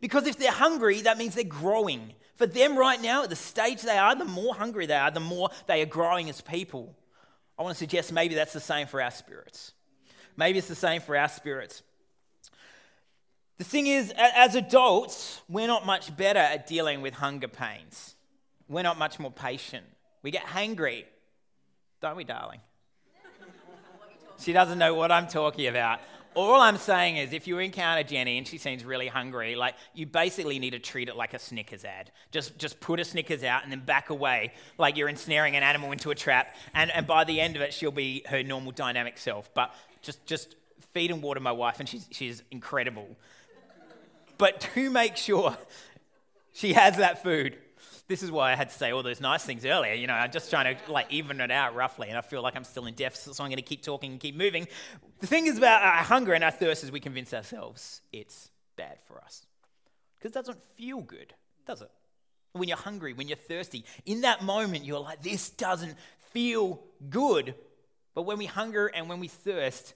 Because 0.00 0.26
if 0.26 0.38
they're 0.38 0.50
hungry, 0.50 1.02
that 1.02 1.18
means 1.18 1.34
they're 1.34 1.44
growing. 1.44 2.14
For 2.40 2.46
them 2.46 2.78
right 2.78 2.98
now, 3.02 3.24
at 3.24 3.28
the 3.28 3.36
stage 3.36 3.82
they 3.82 3.98
are, 3.98 4.16
the 4.16 4.24
more 4.24 4.54
hungry 4.54 4.86
they 4.86 4.94
are, 4.94 5.10
the 5.10 5.20
more 5.20 5.50
they 5.66 5.82
are 5.82 5.86
growing 5.86 6.30
as 6.30 6.40
people. 6.40 6.96
I 7.58 7.62
want 7.62 7.74
to 7.74 7.78
suggest 7.78 8.12
maybe 8.12 8.34
that's 8.34 8.54
the 8.54 8.60
same 8.60 8.86
for 8.86 9.02
our 9.02 9.10
spirits. 9.10 9.72
Maybe 10.38 10.58
it's 10.58 10.66
the 10.66 10.74
same 10.74 11.02
for 11.02 11.18
our 11.18 11.28
spirits. 11.28 11.82
The 13.58 13.64
thing 13.64 13.88
is, 13.88 14.14
as 14.16 14.54
adults, 14.54 15.42
we're 15.50 15.66
not 15.66 15.84
much 15.84 16.16
better 16.16 16.38
at 16.38 16.66
dealing 16.66 17.02
with 17.02 17.12
hunger 17.12 17.46
pains. 17.46 18.14
We're 18.70 18.84
not 18.84 18.98
much 18.98 19.18
more 19.18 19.30
patient. 19.30 19.84
We 20.22 20.30
get 20.30 20.46
hangry. 20.46 21.04
Don't 22.00 22.16
we, 22.16 22.24
darling? 22.24 22.60
she 24.38 24.54
doesn't 24.54 24.78
know 24.78 24.94
what 24.94 25.12
I'm 25.12 25.26
talking 25.26 25.66
about. 25.66 26.00
All 26.34 26.60
I'm 26.60 26.76
saying 26.76 27.16
is, 27.16 27.32
if 27.32 27.48
you 27.48 27.58
encounter 27.58 28.04
Jenny 28.04 28.38
and 28.38 28.46
she 28.46 28.56
seems 28.56 28.84
really 28.84 29.08
hungry, 29.08 29.56
like 29.56 29.74
you 29.94 30.06
basically 30.06 30.60
need 30.60 30.70
to 30.70 30.78
treat 30.78 31.08
it 31.08 31.16
like 31.16 31.34
a 31.34 31.38
Snickers 31.38 31.84
ad. 31.84 32.12
Just, 32.30 32.56
just 32.56 32.78
put 32.78 33.00
a 33.00 33.04
Snickers 33.04 33.42
out 33.42 33.64
and 33.64 33.72
then 33.72 33.80
back 33.80 34.10
away, 34.10 34.52
like 34.78 34.96
you're 34.96 35.08
ensnaring 35.08 35.56
an 35.56 35.64
animal 35.64 35.90
into 35.90 36.10
a 36.10 36.14
trap. 36.14 36.54
And, 36.72 36.90
and 36.92 37.06
by 37.06 37.24
the 37.24 37.40
end 37.40 37.56
of 37.56 37.62
it, 37.62 37.74
she'll 37.74 37.90
be 37.90 38.22
her 38.28 38.44
normal 38.44 38.70
dynamic 38.70 39.18
self. 39.18 39.52
But 39.54 39.74
just, 40.02 40.24
just 40.24 40.54
feed 40.92 41.10
and 41.10 41.20
water 41.20 41.40
my 41.40 41.52
wife, 41.52 41.80
and 41.80 41.88
she's, 41.88 42.06
she's 42.10 42.42
incredible. 42.50 43.08
But 44.38 44.60
to 44.74 44.88
make 44.88 45.16
sure 45.16 45.56
she 46.52 46.74
has 46.74 46.96
that 46.98 47.22
food, 47.22 47.58
this 48.08 48.22
is 48.22 48.30
why 48.30 48.52
I 48.52 48.56
had 48.56 48.70
to 48.70 48.74
say 48.74 48.92
all 48.92 49.02
those 49.02 49.20
nice 49.20 49.44
things 49.44 49.64
earlier. 49.64 49.94
You 49.94 50.06
know, 50.06 50.14
I'm 50.14 50.30
just 50.30 50.50
trying 50.50 50.76
to 50.76 50.92
like 50.92 51.06
even 51.10 51.40
it 51.40 51.50
out 51.50 51.74
roughly, 51.74 52.08
and 52.08 52.18
I 52.18 52.20
feel 52.20 52.42
like 52.42 52.56
I'm 52.56 52.64
still 52.64 52.86
in 52.86 52.94
deficit, 52.94 53.34
so 53.34 53.44
I'm 53.44 53.50
going 53.50 53.56
to 53.56 53.62
keep 53.62 53.82
talking 53.82 54.12
and 54.12 54.20
keep 54.20 54.36
moving. 54.36 54.66
The 55.20 55.26
thing 55.26 55.46
is 55.46 55.58
about 55.58 55.82
our 55.82 56.04
hunger 56.04 56.32
and 56.32 56.42
our 56.42 56.50
thirst 56.50 56.84
is 56.84 56.92
we 56.92 57.00
convince 57.00 57.32
ourselves 57.34 58.02
it's 58.12 58.50
bad 58.76 58.98
for 59.06 59.22
us 59.22 59.46
because 60.18 60.32
it 60.32 60.34
doesn't 60.34 60.62
feel 60.74 61.00
good, 61.00 61.34
does 61.66 61.82
it? 61.82 61.90
When 62.52 62.68
you're 62.68 62.78
hungry, 62.78 63.12
when 63.12 63.28
you're 63.28 63.36
thirsty, 63.36 63.84
in 64.06 64.22
that 64.22 64.42
moment 64.42 64.84
you're 64.84 65.00
like, 65.00 65.22
this 65.22 65.50
doesn't 65.50 65.94
feel 66.32 66.82
good. 67.08 67.54
But 68.14 68.22
when 68.22 68.38
we 68.38 68.46
hunger 68.46 68.88
and 68.88 69.08
when 69.08 69.20
we 69.20 69.28
thirst, 69.28 69.94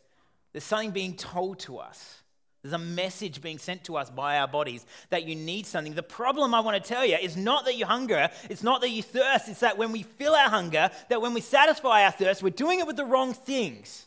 there's 0.52 0.64
something 0.64 0.92
being 0.92 1.16
told 1.16 1.58
to 1.60 1.78
us 1.78 2.22
there's 2.64 2.72
a 2.72 2.78
message 2.78 3.42
being 3.42 3.58
sent 3.58 3.84
to 3.84 3.96
us 3.98 4.08
by 4.08 4.38
our 4.38 4.48
bodies 4.48 4.86
that 5.10 5.24
you 5.24 5.36
need 5.36 5.66
something. 5.66 5.92
The 5.92 6.02
problem 6.02 6.54
I 6.54 6.60
want 6.60 6.82
to 6.82 6.88
tell 6.88 7.04
you 7.04 7.16
is 7.16 7.36
not 7.36 7.66
that 7.66 7.76
you 7.76 7.84
hunger, 7.84 8.30
it's 8.48 8.62
not 8.62 8.80
that 8.80 8.88
you 8.88 9.02
thirst, 9.02 9.50
it's 9.50 9.60
that 9.60 9.76
when 9.76 9.92
we 9.92 10.02
fill 10.02 10.34
our 10.34 10.48
hunger, 10.48 10.90
that 11.10 11.20
when 11.20 11.34
we 11.34 11.42
satisfy 11.42 12.04
our 12.04 12.10
thirst, 12.10 12.42
we're 12.42 12.48
doing 12.48 12.80
it 12.80 12.86
with 12.86 12.96
the 12.96 13.04
wrong 13.04 13.34
things. 13.34 14.06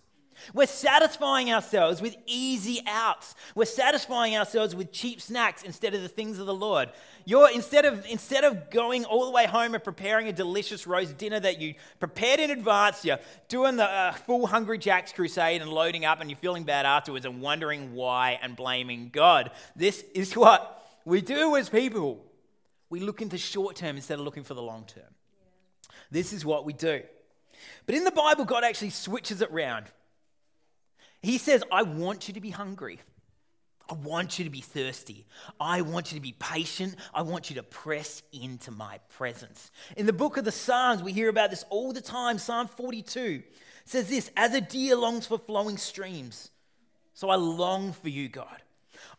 We're 0.53 0.67
satisfying 0.67 1.51
ourselves 1.51 2.01
with 2.01 2.15
easy 2.25 2.81
outs. 2.87 3.35
We're 3.55 3.65
satisfying 3.65 4.37
ourselves 4.37 4.75
with 4.75 4.91
cheap 4.91 5.21
snacks 5.21 5.63
instead 5.63 5.93
of 5.93 6.01
the 6.01 6.07
things 6.07 6.39
of 6.39 6.45
the 6.45 6.53
Lord. 6.53 6.89
You're 7.25 7.49
instead 7.51 7.85
of 7.85 8.05
instead 8.09 8.43
of 8.43 8.69
going 8.69 9.05
all 9.05 9.25
the 9.25 9.31
way 9.31 9.45
home 9.45 9.73
and 9.73 9.83
preparing 9.83 10.27
a 10.27 10.33
delicious 10.33 10.87
roast 10.87 11.17
dinner 11.17 11.39
that 11.39 11.59
you 11.59 11.75
prepared 11.99 12.39
in 12.39 12.51
advance, 12.51 13.03
you're 13.03 13.19
doing 13.47 13.75
the 13.75 13.85
uh, 13.85 14.11
full 14.13 14.47
Hungry 14.47 14.77
Jack's 14.77 15.11
crusade 15.11 15.61
and 15.61 15.71
loading 15.71 16.05
up, 16.05 16.21
and 16.21 16.29
you're 16.29 16.39
feeling 16.39 16.63
bad 16.63 16.85
afterwards 16.85 17.25
and 17.25 17.41
wondering 17.41 17.93
why 17.93 18.39
and 18.41 18.55
blaming 18.55 19.09
God. 19.11 19.51
This 19.75 20.03
is 20.13 20.35
what 20.35 20.85
we 21.05 21.21
do 21.21 21.55
as 21.55 21.69
people. 21.69 22.23
We 22.89 22.99
look 23.01 23.21
into 23.21 23.37
short 23.37 23.75
term 23.75 23.97
instead 23.97 24.19
of 24.19 24.25
looking 24.25 24.43
for 24.43 24.53
the 24.53 24.61
long 24.61 24.85
term. 24.85 25.13
This 26.09 26.31
is 26.31 26.45
what 26.45 26.65
we 26.65 26.73
do. 26.73 27.01
But 27.85 27.95
in 27.95 28.03
the 28.03 28.11
Bible, 28.11 28.45
God 28.45 28.63
actually 28.63 28.91
switches 28.91 29.41
it 29.41 29.49
around. 29.51 29.85
He 31.21 31.37
says, 31.37 31.63
I 31.71 31.83
want 31.83 32.27
you 32.27 32.33
to 32.33 32.41
be 32.41 32.49
hungry. 32.49 32.99
I 33.89 33.93
want 33.93 34.37
you 34.37 34.45
to 34.45 34.51
be 34.51 34.61
thirsty. 34.61 35.25
I 35.59 35.81
want 35.81 36.11
you 36.11 36.17
to 36.17 36.21
be 36.21 36.35
patient. 36.37 36.95
I 37.13 37.21
want 37.21 37.49
you 37.49 37.55
to 37.55 37.63
press 37.63 38.21
into 38.33 38.71
my 38.71 38.99
presence. 39.17 39.71
In 39.95 40.05
the 40.05 40.13
book 40.13 40.37
of 40.37 40.45
the 40.45 40.51
Psalms, 40.51 41.01
we 41.01 41.13
hear 41.13 41.29
about 41.29 41.51
this 41.51 41.63
all 41.69 41.93
the 41.93 42.01
time. 42.01 42.37
Psalm 42.37 42.67
42 42.67 43.43
says 43.85 44.09
this 44.09 44.29
As 44.35 44.53
a 44.53 44.61
deer 44.61 44.95
longs 44.95 45.25
for 45.25 45.37
flowing 45.37 45.77
streams, 45.77 46.49
so 47.13 47.29
I 47.29 47.35
long 47.35 47.93
for 47.93 48.09
you, 48.09 48.27
God. 48.27 48.61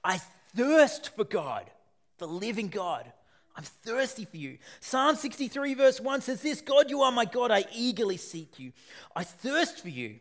I 0.05 0.21
thirst 0.55 1.15
for 1.17 1.25
God. 1.25 1.71
the 2.19 2.27
living 2.27 2.69
God. 2.69 3.11
I'm 3.57 3.65
thirsty 3.65 4.25
for 4.25 4.37
you. 4.37 4.59
Psalm 4.81 5.17
63, 5.17 5.75
verse 5.75 6.01
1 6.01 6.21
says 6.21 6.43
this 6.43 6.61
God, 6.61 6.91
you 6.91 7.03
are 7.03 7.11
my 7.11 7.25
God. 7.25 7.51
I 7.51 7.65
eagerly 7.75 8.17
seek 8.17 8.59
you. 8.59 8.73
I 9.17 9.25
thirst 9.25 9.81
for 9.81 9.89
you. 9.89 10.21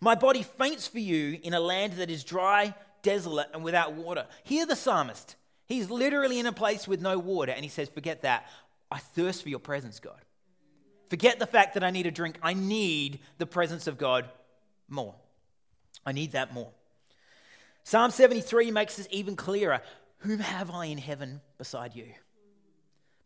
My 0.00 0.14
body 0.14 0.42
faints 0.42 0.86
for 0.86 0.98
you 0.98 1.38
in 1.42 1.54
a 1.54 1.60
land 1.60 1.94
that 1.94 2.10
is 2.10 2.24
dry, 2.24 2.74
desolate, 3.02 3.48
and 3.52 3.62
without 3.62 3.94
water. 3.94 4.26
Hear 4.44 4.66
the 4.66 4.76
psalmist. 4.76 5.36
He's 5.66 5.90
literally 5.90 6.38
in 6.38 6.46
a 6.46 6.52
place 6.52 6.86
with 6.86 7.00
no 7.00 7.18
water, 7.18 7.52
and 7.52 7.64
he 7.64 7.68
says, 7.68 7.88
Forget 7.88 8.22
that. 8.22 8.46
I 8.90 8.98
thirst 8.98 9.42
for 9.42 9.48
your 9.48 9.58
presence, 9.58 9.98
God. 9.98 10.20
Forget 11.08 11.38
the 11.38 11.46
fact 11.46 11.74
that 11.74 11.84
I 11.84 11.90
need 11.90 12.06
a 12.06 12.10
drink. 12.10 12.38
I 12.42 12.54
need 12.54 13.20
the 13.38 13.46
presence 13.46 13.86
of 13.86 13.98
God 13.98 14.28
more. 14.88 15.14
I 16.04 16.12
need 16.12 16.32
that 16.32 16.52
more. 16.52 16.70
Psalm 17.84 18.10
73 18.10 18.70
makes 18.70 18.96
this 18.96 19.08
even 19.10 19.36
clearer. 19.36 19.80
Whom 20.18 20.38
have 20.40 20.70
I 20.70 20.86
in 20.86 20.98
heaven 20.98 21.40
beside 21.58 21.94
you? 21.94 22.06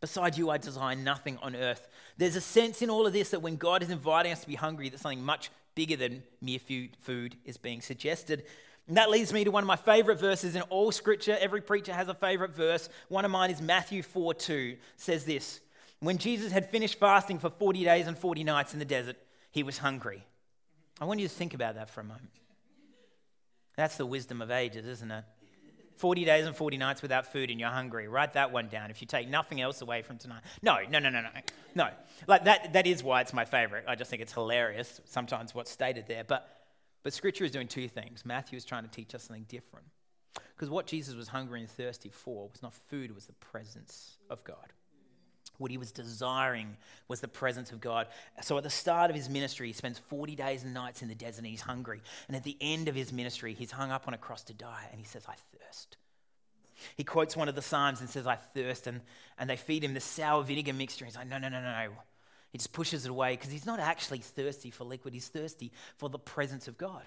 Beside 0.01 0.37
you, 0.37 0.49
I 0.49 0.57
desire 0.57 0.95
nothing 0.95 1.37
on 1.41 1.55
earth. 1.55 1.87
There's 2.17 2.35
a 2.35 2.41
sense 2.41 2.81
in 2.81 2.89
all 2.89 3.05
of 3.05 3.13
this 3.13 3.29
that 3.29 3.41
when 3.41 3.55
God 3.55 3.83
is 3.83 3.89
inviting 3.89 4.31
us 4.31 4.41
to 4.41 4.47
be 4.47 4.55
hungry, 4.55 4.89
that 4.89 4.99
something 4.99 5.23
much 5.23 5.51
bigger 5.75 5.95
than 5.95 6.23
mere 6.41 6.59
food 6.59 7.35
is 7.45 7.57
being 7.57 7.81
suggested. 7.81 8.43
And 8.87 8.97
that 8.97 9.09
leads 9.09 9.31
me 9.31 9.43
to 9.43 9.51
one 9.51 9.63
of 9.63 9.67
my 9.67 9.75
favorite 9.75 10.19
verses 10.19 10.55
in 10.55 10.61
all 10.63 10.91
scripture. 10.91 11.37
Every 11.39 11.61
preacher 11.61 11.93
has 11.93 12.07
a 12.07 12.13
favorite 12.13 12.55
verse. 12.55 12.89
One 13.09 13.25
of 13.25 13.31
mine 13.31 13.51
is 13.51 13.61
Matthew 13.61 14.03
4 14.03 14.33
2. 14.33 14.77
says 14.97 15.25
this 15.25 15.61
When 15.99 16.17
Jesus 16.17 16.51
had 16.51 16.69
finished 16.69 16.99
fasting 16.99 17.39
for 17.39 17.49
40 17.49 17.83
days 17.83 18.07
and 18.07 18.17
40 18.17 18.43
nights 18.43 18.73
in 18.73 18.79
the 18.79 18.85
desert, 18.85 19.17
he 19.51 19.63
was 19.63 19.77
hungry. 19.77 20.25
I 20.99 21.05
want 21.05 21.19
you 21.19 21.27
to 21.27 21.33
think 21.33 21.53
about 21.53 21.75
that 21.75 21.89
for 21.89 22.01
a 22.01 22.03
moment. 22.03 22.31
That's 23.75 23.97
the 23.97 24.05
wisdom 24.05 24.41
of 24.41 24.51
ages, 24.51 24.85
isn't 24.85 25.11
it? 25.11 25.23
40 26.01 26.25
days 26.25 26.47
and 26.47 26.55
40 26.55 26.77
nights 26.77 27.03
without 27.03 27.31
food 27.31 27.51
and 27.51 27.59
you're 27.59 27.69
hungry. 27.69 28.07
Write 28.07 28.33
that 28.33 28.51
one 28.51 28.67
down 28.69 28.89
if 28.89 29.01
you 29.01 29.07
take 29.07 29.29
nothing 29.29 29.61
else 29.61 29.81
away 29.81 30.01
from 30.01 30.17
tonight. 30.17 30.41
No, 30.63 30.79
no, 30.89 30.97
no, 30.97 31.11
no, 31.11 31.21
no. 31.21 31.29
No. 31.75 31.89
Like 32.27 32.45
that, 32.45 32.73
that 32.73 32.87
is 32.87 33.03
why 33.03 33.21
it's 33.21 33.33
my 33.33 33.45
favorite. 33.45 33.85
I 33.87 33.93
just 33.93 34.09
think 34.09 34.23
it's 34.23 34.33
hilarious 34.33 34.99
sometimes 35.05 35.53
what's 35.53 35.69
stated 35.69 36.07
there. 36.07 36.23
But, 36.23 36.49
but 37.03 37.13
scripture 37.13 37.45
is 37.45 37.51
doing 37.51 37.67
two 37.67 37.87
things. 37.87 38.25
Matthew 38.25 38.57
is 38.57 38.65
trying 38.65 38.81
to 38.81 38.89
teach 38.89 39.13
us 39.13 39.25
something 39.25 39.45
different. 39.47 39.85
Because 40.55 40.71
what 40.71 40.87
Jesus 40.87 41.13
was 41.13 41.27
hungry 41.27 41.59
and 41.59 41.69
thirsty 41.69 42.09
for 42.09 42.49
was 42.51 42.63
not 42.63 42.73
food, 42.73 43.11
it 43.11 43.13
was 43.13 43.27
the 43.27 43.33
presence 43.33 44.17
of 44.27 44.43
God. 44.43 44.73
What 45.61 45.71
he 45.71 45.77
was 45.77 45.91
desiring 45.91 46.75
was 47.07 47.21
the 47.21 47.27
presence 47.27 47.71
of 47.71 47.79
God. 47.79 48.07
So 48.41 48.57
at 48.57 48.63
the 48.63 48.69
start 48.69 49.09
of 49.11 49.15
his 49.15 49.29
ministry, 49.29 49.67
he 49.67 49.73
spends 49.73 49.99
40 49.99 50.35
days 50.35 50.63
and 50.63 50.73
nights 50.73 51.01
in 51.01 51.07
the 51.07 51.15
desert 51.15 51.39
and 51.39 51.47
he's 51.47 51.61
hungry. 51.61 52.01
And 52.27 52.35
at 52.35 52.43
the 52.43 52.57
end 52.59 52.87
of 52.87 52.95
his 52.95 53.13
ministry, 53.13 53.53
he's 53.53 53.71
hung 53.71 53.91
up 53.91 54.07
on 54.07 54.13
a 54.13 54.17
cross 54.17 54.43
to 54.45 54.53
die 54.53 54.87
and 54.91 54.99
he 54.99 55.05
says, 55.05 55.25
I 55.29 55.35
thirst. 55.55 55.97
He 56.97 57.03
quotes 57.03 57.37
one 57.37 57.47
of 57.47 57.53
the 57.53 57.61
Psalms 57.61 58.01
and 58.01 58.09
says, 58.09 58.25
I 58.25 58.35
thirst. 58.35 58.87
And, 58.87 59.01
and 59.37 59.47
they 59.47 59.55
feed 59.55 59.83
him 59.83 59.93
the 59.93 59.99
sour 59.99 60.43
vinegar 60.43 60.73
mixture. 60.73 61.05
He's 61.05 61.15
like, 61.15 61.29
no, 61.29 61.37
no, 61.37 61.49
no, 61.49 61.61
no. 61.61 61.91
He 62.51 62.57
just 62.57 62.73
pushes 62.73 63.05
it 63.05 63.11
away 63.11 63.33
because 63.33 63.51
he's 63.51 63.65
not 63.65 63.79
actually 63.79 64.19
thirsty 64.19 64.71
for 64.71 64.83
liquid, 64.83 65.13
he's 65.13 65.29
thirsty 65.29 65.71
for 65.97 66.09
the 66.09 66.19
presence 66.19 66.67
of 66.67 66.77
God. 66.77 67.03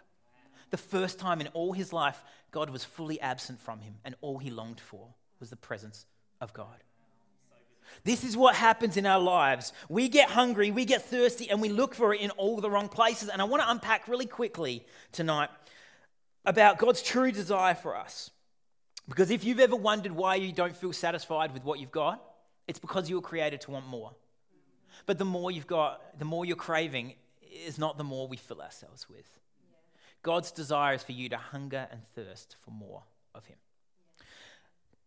The 0.71 0.77
first 0.79 1.19
time 1.19 1.41
in 1.41 1.49
all 1.49 1.73
his 1.73 1.93
life, 1.93 2.23
God 2.51 2.71
was 2.71 2.85
fully 2.85 3.21
absent 3.21 3.61
from 3.61 3.81
him, 3.81 3.97
and 4.05 4.15
all 4.23 4.39
he 4.39 4.51
longed 4.51 4.81
for 4.81 5.09
was 5.39 5.51
the 5.51 5.57
presence 5.57 6.07
of 6.41 6.53
God. 6.55 6.83
This 8.05 8.25
is 8.25 8.37
what 8.37 8.55
happens 8.55 8.97
in 8.97 9.07
our 9.07 9.21
lives. 9.21 9.73
We 9.89 10.09
get 10.09 10.31
hungry, 10.31 10.71
we 10.71 10.85
get 10.85 11.03
thirsty, 11.03 11.49
and 11.51 11.61
we 11.61 11.69
look 11.69 11.95
for 11.95 12.15
it 12.15 12.21
in 12.21 12.31
all 12.31 12.61
the 12.61 12.71
wrong 12.71 12.89
places. 12.89 13.29
And 13.29 13.41
I 13.41 13.45
want 13.45 13.63
to 13.63 13.71
unpack 13.71 14.09
really 14.09 14.27
quickly 14.27 14.85
tonight 15.13 15.51
about 16.45 16.79
God's 16.79 17.03
true 17.03 17.33
desire 17.33 17.75
for 17.75 17.97
us. 17.97 18.31
Because 19.09 19.31
if 19.31 19.45
you've 19.45 19.61
ever 19.61 19.77
wondered 19.77 20.13
why 20.13 20.37
you 20.37 20.53
don't 20.53 20.77
feel 20.77 20.93
satisfied 20.93 21.53
with 21.53 21.65
what 21.65 21.79
you've 21.79 21.91
got, 21.91 22.23
it's 22.67 22.79
because 22.79 23.09
you 23.09 23.17
were 23.17 23.23
created 23.23 23.61
to 23.63 23.71
want 23.71 23.87
more. 23.87 24.13
But 25.07 25.19
the 25.19 25.25
more 25.25 25.51
you've 25.51 25.67
got, 25.67 26.19
the 26.19 26.25
more 26.25 26.45
you're 26.45 26.57
craving 26.57 27.15
is 27.67 27.79
not 27.79 27.99
the 27.99 28.05
more 28.05 28.27
we 28.27 28.37
fill 28.37 28.63
ourselves 28.63 29.09
with. 29.09 29.29
God's 30.23 30.51
desire 30.51 30.95
is 30.95 31.03
for 31.03 31.13
you 31.13 31.29
to 31.29 31.37
hunger 31.37 31.87
and 31.91 32.01
thirst 32.15 32.57
for 32.65 32.71
more 32.71 33.03
of 33.35 33.45
Him. 33.47 33.57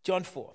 John 0.04 0.24
4. 0.24 0.54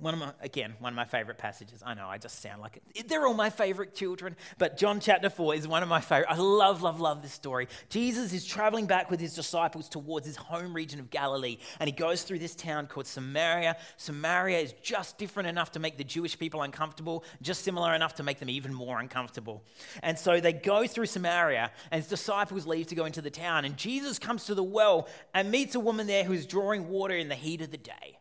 One 0.00 0.14
of 0.14 0.20
my, 0.20 0.32
again, 0.40 0.74
one 0.78 0.94
of 0.94 0.96
my 0.96 1.04
favorite 1.04 1.36
passages. 1.36 1.82
I 1.84 1.92
know 1.92 2.08
I 2.08 2.16
just 2.16 2.40
sound 2.40 2.62
like 2.62 2.80
it. 2.94 3.06
They're 3.06 3.26
all 3.26 3.34
my 3.34 3.50
favorite 3.50 3.94
children, 3.94 4.34
but 4.56 4.78
John 4.78 4.98
chapter 4.98 5.28
4 5.28 5.54
is 5.54 5.68
one 5.68 5.82
of 5.82 5.90
my 5.90 6.00
favorite. 6.00 6.30
I 6.30 6.36
love, 6.36 6.80
love, 6.82 7.00
love 7.00 7.20
this 7.20 7.34
story. 7.34 7.68
Jesus 7.90 8.32
is 8.32 8.46
traveling 8.46 8.86
back 8.86 9.10
with 9.10 9.20
his 9.20 9.34
disciples 9.34 9.90
towards 9.90 10.26
his 10.26 10.36
home 10.36 10.72
region 10.72 11.00
of 11.00 11.10
Galilee, 11.10 11.58
and 11.78 11.86
he 11.86 11.92
goes 11.92 12.22
through 12.22 12.38
this 12.38 12.54
town 12.54 12.86
called 12.86 13.06
Samaria. 13.06 13.76
Samaria 13.98 14.58
is 14.60 14.72
just 14.82 15.18
different 15.18 15.50
enough 15.50 15.72
to 15.72 15.80
make 15.80 15.98
the 15.98 16.04
Jewish 16.04 16.38
people 16.38 16.62
uncomfortable, 16.62 17.22
just 17.42 17.62
similar 17.62 17.94
enough 17.94 18.14
to 18.14 18.22
make 18.22 18.38
them 18.38 18.48
even 18.48 18.72
more 18.72 18.98
uncomfortable. 19.00 19.62
And 20.02 20.18
so 20.18 20.40
they 20.40 20.54
go 20.54 20.86
through 20.86 21.06
Samaria, 21.06 21.70
and 21.90 22.00
his 22.00 22.08
disciples 22.08 22.66
leave 22.66 22.86
to 22.86 22.94
go 22.94 23.04
into 23.04 23.20
the 23.20 23.30
town, 23.30 23.66
and 23.66 23.76
Jesus 23.76 24.18
comes 24.18 24.46
to 24.46 24.54
the 24.54 24.64
well 24.64 25.08
and 25.34 25.50
meets 25.50 25.74
a 25.74 25.80
woman 25.80 26.06
there 26.06 26.24
who's 26.24 26.46
drawing 26.46 26.88
water 26.88 27.14
in 27.14 27.28
the 27.28 27.34
heat 27.34 27.60
of 27.60 27.70
the 27.70 27.76
day. 27.76 28.18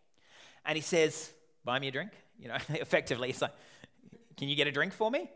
And 0.66 0.76
he 0.76 0.82
says, 0.82 1.32
buy 1.64 1.80
me 1.80 1.88
a 1.88 1.92
drink? 1.92 2.12
You 2.40 2.50
know, 2.50 2.58
effectively, 2.70 3.30
it's 3.30 3.42
like, 3.42 3.54
can 4.38 4.50
you 4.50 4.56
get 4.56 4.68
a 4.68 4.72
drink 4.72 4.94
for 4.94 5.12
me? 5.12 5.30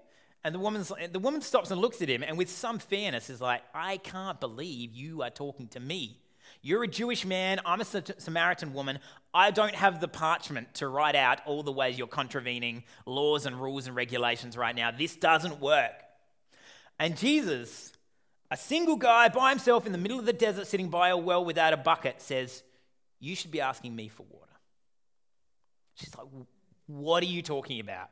And 0.44 0.54
the, 0.54 0.60
woman's, 0.60 0.92
the 1.12 1.20
woman 1.20 1.42
stops 1.42 1.72
and 1.72 1.80
looks 1.80 2.02
at 2.02 2.10
him, 2.10 2.24
and 2.24 2.38
with 2.38 2.50
some 2.50 2.80
fairness 2.80 3.30
is 3.30 3.40
like, 3.40 3.62
I 3.74 3.98
can't 3.98 4.40
believe 4.40 4.94
you 4.94 5.22
are 5.22 5.30
talking 5.30 5.68
to 5.70 5.80
me. 5.80 6.20
You're 6.62 6.84
a 6.84 6.88
Jewish 6.88 7.26
man, 7.26 7.60
I'm 7.66 7.82
a 7.82 7.86
Samaritan 7.86 8.74
woman. 8.74 9.00
I 9.34 9.52
don't 9.52 9.76
have 9.76 10.00
the 10.00 10.08
parchment 10.08 10.74
to 10.76 10.88
write 10.88 11.16
out 11.16 11.40
all 11.46 11.64
the 11.64 11.72
ways 11.72 11.98
you're 11.98 12.08
contravening 12.08 12.84
laws 13.06 13.46
and 13.46 13.60
rules 13.60 13.88
and 13.88 13.96
regulations 13.96 14.56
right 14.56 14.76
now. 14.76 14.92
This 14.92 15.16
doesn't 15.16 15.60
work. 15.60 15.92
And 17.00 17.18
Jesus, 17.18 17.92
a 18.52 18.58
single 18.58 18.96
guy 18.96 19.30
by 19.30 19.50
himself 19.50 19.86
in 19.86 19.92
the 19.92 19.98
middle 19.98 20.20
of 20.20 20.26
the 20.26 20.34
desert, 20.34 20.68
sitting 20.68 20.90
by 20.90 21.10
a 21.10 21.18
well 21.18 21.44
without 21.44 21.74
a 21.74 21.78
bucket, 21.78 22.22
says, 22.22 22.64
You 23.20 23.36
should 23.36 23.52
be 23.52 23.62
asking 23.62 23.96
me 23.96 24.10
for 24.10 24.24
water. 24.30 24.43
She's 25.96 26.16
like, 26.18 26.28
What 26.88 27.24
are 27.24 27.28
you 27.28 27.42
talking 27.42 27.80
about? 27.80 28.10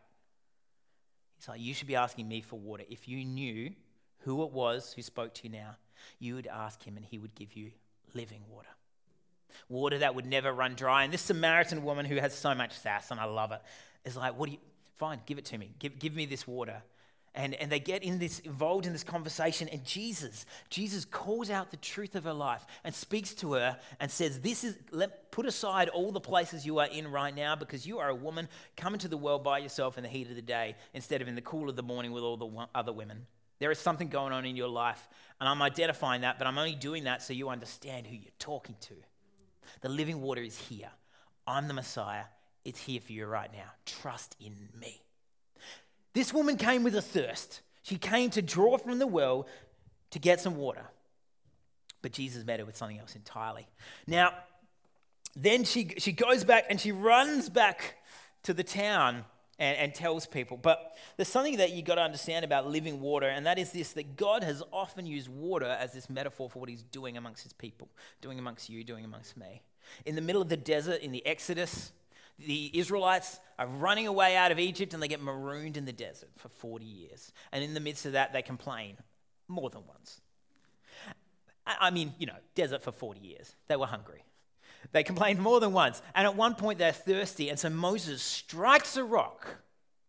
He's 1.37 1.47
like, 1.47 1.61
You 1.61 1.73
should 1.73 1.87
be 1.87 1.95
asking 1.95 2.27
me 2.27 2.41
for 2.41 2.57
water. 2.59 2.83
If 2.89 3.07
you 3.07 3.23
knew 3.25 3.71
who 4.19 4.43
it 4.43 4.51
was 4.51 4.93
who 4.93 5.01
spoke 5.01 5.33
to 5.35 5.43
you 5.45 5.49
now, 5.49 5.75
you 6.19 6.35
would 6.35 6.47
ask 6.47 6.83
him 6.83 6.97
and 6.97 7.05
he 7.05 7.17
would 7.17 7.35
give 7.35 7.55
you 7.55 7.71
living 8.13 8.41
water. 8.49 8.69
Water 9.69 9.97
that 9.99 10.15
would 10.15 10.25
never 10.25 10.51
run 10.51 10.75
dry. 10.75 11.03
And 11.03 11.13
this 11.13 11.21
Samaritan 11.21 11.83
woman 11.83 12.05
who 12.05 12.15
has 12.17 12.35
so 12.35 12.53
much 12.55 12.77
sass, 12.77 13.11
and 13.11 13.19
I 13.19 13.25
love 13.25 13.51
it, 13.51 13.61
is 14.05 14.15
like, 14.15 14.37
What 14.37 14.47
do 14.47 14.53
you, 14.53 14.59
fine, 14.95 15.19
give 15.25 15.37
it 15.37 15.45
to 15.45 15.57
me. 15.57 15.73
Give, 15.79 15.97
give 15.97 16.15
me 16.15 16.25
this 16.25 16.47
water. 16.47 16.83
And, 17.33 17.55
and 17.55 17.71
they 17.71 17.79
get 17.79 18.03
in 18.03 18.19
this 18.19 18.39
involved 18.39 18.85
in 18.85 18.91
this 18.91 19.05
conversation 19.05 19.69
and 19.69 19.85
jesus 19.85 20.45
jesus 20.69 21.05
calls 21.05 21.49
out 21.49 21.71
the 21.71 21.77
truth 21.77 22.15
of 22.15 22.25
her 22.25 22.33
life 22.33 22.65
and 22.83 22.93
speaks 22.93 23.33
to 23.35 23.53
her 23.53 23.77
and 24.01 24.11
says 24.11 24.41
this 24.41 24.65
is 24.65 24.77
let 24.91 25.31
put 25.31 25.45
aside 25.45 25.87
all 25.87 26.11
the 26.11 26.19
places 26.19 26.65
you 26.65 26.79
are 26.79 26.87
in 26.87 27.07
right 27.07 27.33
now 27.33 27.55
because 27.55 27.87
you 27.87 27.99
are 27.99 28.09
a 28.09 28.15
woman 28.15 28.49
coming 28.75 28.99
to 28.99 29.07
the 29.07 29.15
world 29.15 29.45
by 29.45 29.59
yourself 29.59 29.97
in 29.97 30.03
the 30.03 30.09
heat 30.09 30.29
of 30.29 30.35
the 30.35 30.41
day 30.41 30.75
instead 30.93 31.21
of 31.21 31.29
in 31.29 31.35
the 31.35 31.41
cool 31.41 31.69
of 31.69 31.77
the 31.77 31.83
morning 31.83 32.11
with 32.11 32.21
all 32.21 32.35
the 32.35 32.67
other 32.75 32.91
women. 32.91 33.25
There 33.59 33.71
is 33.71 33.79
something 33.79 34.09
going 34.09 34.33
on 34.33 34.43
in 34.43 34.57
your 34.57 34.67
life 34.67 35.07
and 35.39 35.47
i'm 35.47 35.61
identifying 35.61 36.21
that 36.21 36.37
but 36.37 36.47
i'm 36.47 36.57
only 36.57 36.75
doing 36.75 37.05
that 37.05 37.21
so 37.21 37.31
you 37.31 37.47
understand 37.47 38.07
who 38.07 38.15
you're 38.17 38.31
talking 38.39 38.75
to. 38.81 38.95
The 39.79 39.89
living 39.89 40.21
water 40.21 40.41
is 40.41 40.57
here. 40.57 40.91
I'm 41.47 41.69
the 41.69 41.73
messiah. 41.73 42.25
It's 42.65 42.81
here 42.81 42.99
for 42.99 43.13
you 43.13 43.25
right 43.25 43.51
now. 43.53 43.71
Trust 43.85 44.35
in 44.39 44.67
me 44.77 45.01
this 46.13 46.33
woman 46.33 46.57
came 46.57 46.83
with 46.83 46.95
a 46.95 47.01
thirst. 47.01 47.61
She 47.81 47.97
came 47.97 48.29
to 48.31 48.41
draw 48.41 48.77
from 48.77 48.99
the 48.99 49.07
well 49.07 49.47
to 50.11 50.19
get 50.19 50.39
some 50.39 50.55
water. 50.55 50.85
But 52.01 52.11
Jesus 52.11 52.45
met 52.45 52.59
her 52.59 52.65
with 52.65 52.77
something 52.77 52.99
else 52.99 53.15
entirely. 53.15 53.67
Now, 54.07 54.33
then 55.35 55.63
she, 55.63 55.93
she 55.97 56.11
goes 56.11 56.43
back 56.43 56.65
and 56.69 56.79
she 56.79 56.91
runs 56.91 57.49
back 57.49 57.97
to 58.43 58.53
the 58.53 58.63
town 58.63 59.25
and, 59.59 59.77
and 59.77 59.95
tells 59.95 60.25
people. 60.25 60.57
But 60.57 60.95
there's 61.15 61.29
something 61.29 61.57
that 61.57 61.71
you've 61.71 61.85
got 61.85 61.95
to 61.95 62.01
understand 62.01 62.43
about 62.43 62.67
living 62.67 62.99
water, 62.99 63.27
and 63.27 63.45
that 63.45 63.57
is 63.57 63.71
this 63.71 63.93
that 63.93 64.17
God 64.17 64.43
has 64.43 64.61
often 64.73 65.05
used 65.05 65.29
water 65.29 65.67
as 65.67 65.93
this 65.93 66.09
metaphor 66.09 66.49
for 66.49 66.59
what 66.59 66.69
he's 66.69 66.83
doing 66.83 67.15
amongst 67.15 67.43
his 67.43 67.53
people, 67.53 67.87
doing 68.19 68.39
amongst 68.39 68.69
you, 68.69 68.83
doing 68.83 69.05
amongst 69.05 69.37
me. 69.37 69.61
In 70.05 70.15
the 70.15 70.21
middle 70.21 70.41
of 70.41 70.49
the 70.49 70.57
desert, 70.57 71.01
in 71.01 71.11
the 71.11 71.25
Exodus, 71.25 71.91
the 72.45 72.71
Israelites 72.73 73.39
are 73.57 73.67
running 73.67 74.07
away 74.07 74.35
out 74.35 74.51
of 74.51 74.59
Egypt 74.59 74.93
and 74.93 75.01
they 75.01 75.07
get 75.07 75.21
marooned 75.21 75.77
in 75.77 75.85
the 75.85 75.93
desert 75.93 76.29
for 76.37 76.49
40 76.49 76.85
years. 76.85 77.31
And 77.51 77.63
in 77.63 77.73
the 77.73 77.79
midst 77.79 78.05
of 78.05 78.13
that, 78.13 78.33
they 78.33 78.41
complain 78.41 78.97
more 79.47 79.69
than 79.69 79.81
once. 79.87 80.21
I 81.65 81.91
mean, 81.91 82.13
you 82.17 82.25
know, 82.25 82.37
desert 82.55 82.83
for 82.83 82.91
40 82.91 83.19
years. 83.19 83.55
They 83.67 83.75
were 83.75 83.85
hungry. 83.85 84.23
They 84.91 85.03
complained 85.03 85.39
more 85.39 85.59
than 85.59 85.73
once. 85.73 86.01
And 86.15 86.25
at 86.25 86.35
one 86.35 86.55
point, 86.55 86.79
they're 86.79 86.91
thirsty. 86.91 87.49
And 87.49 87.59
so 87.59 87.69
Moses 87.69 88.21
strikes 88.21 88.97
a 88.97 89.03
rock 89.03 89.47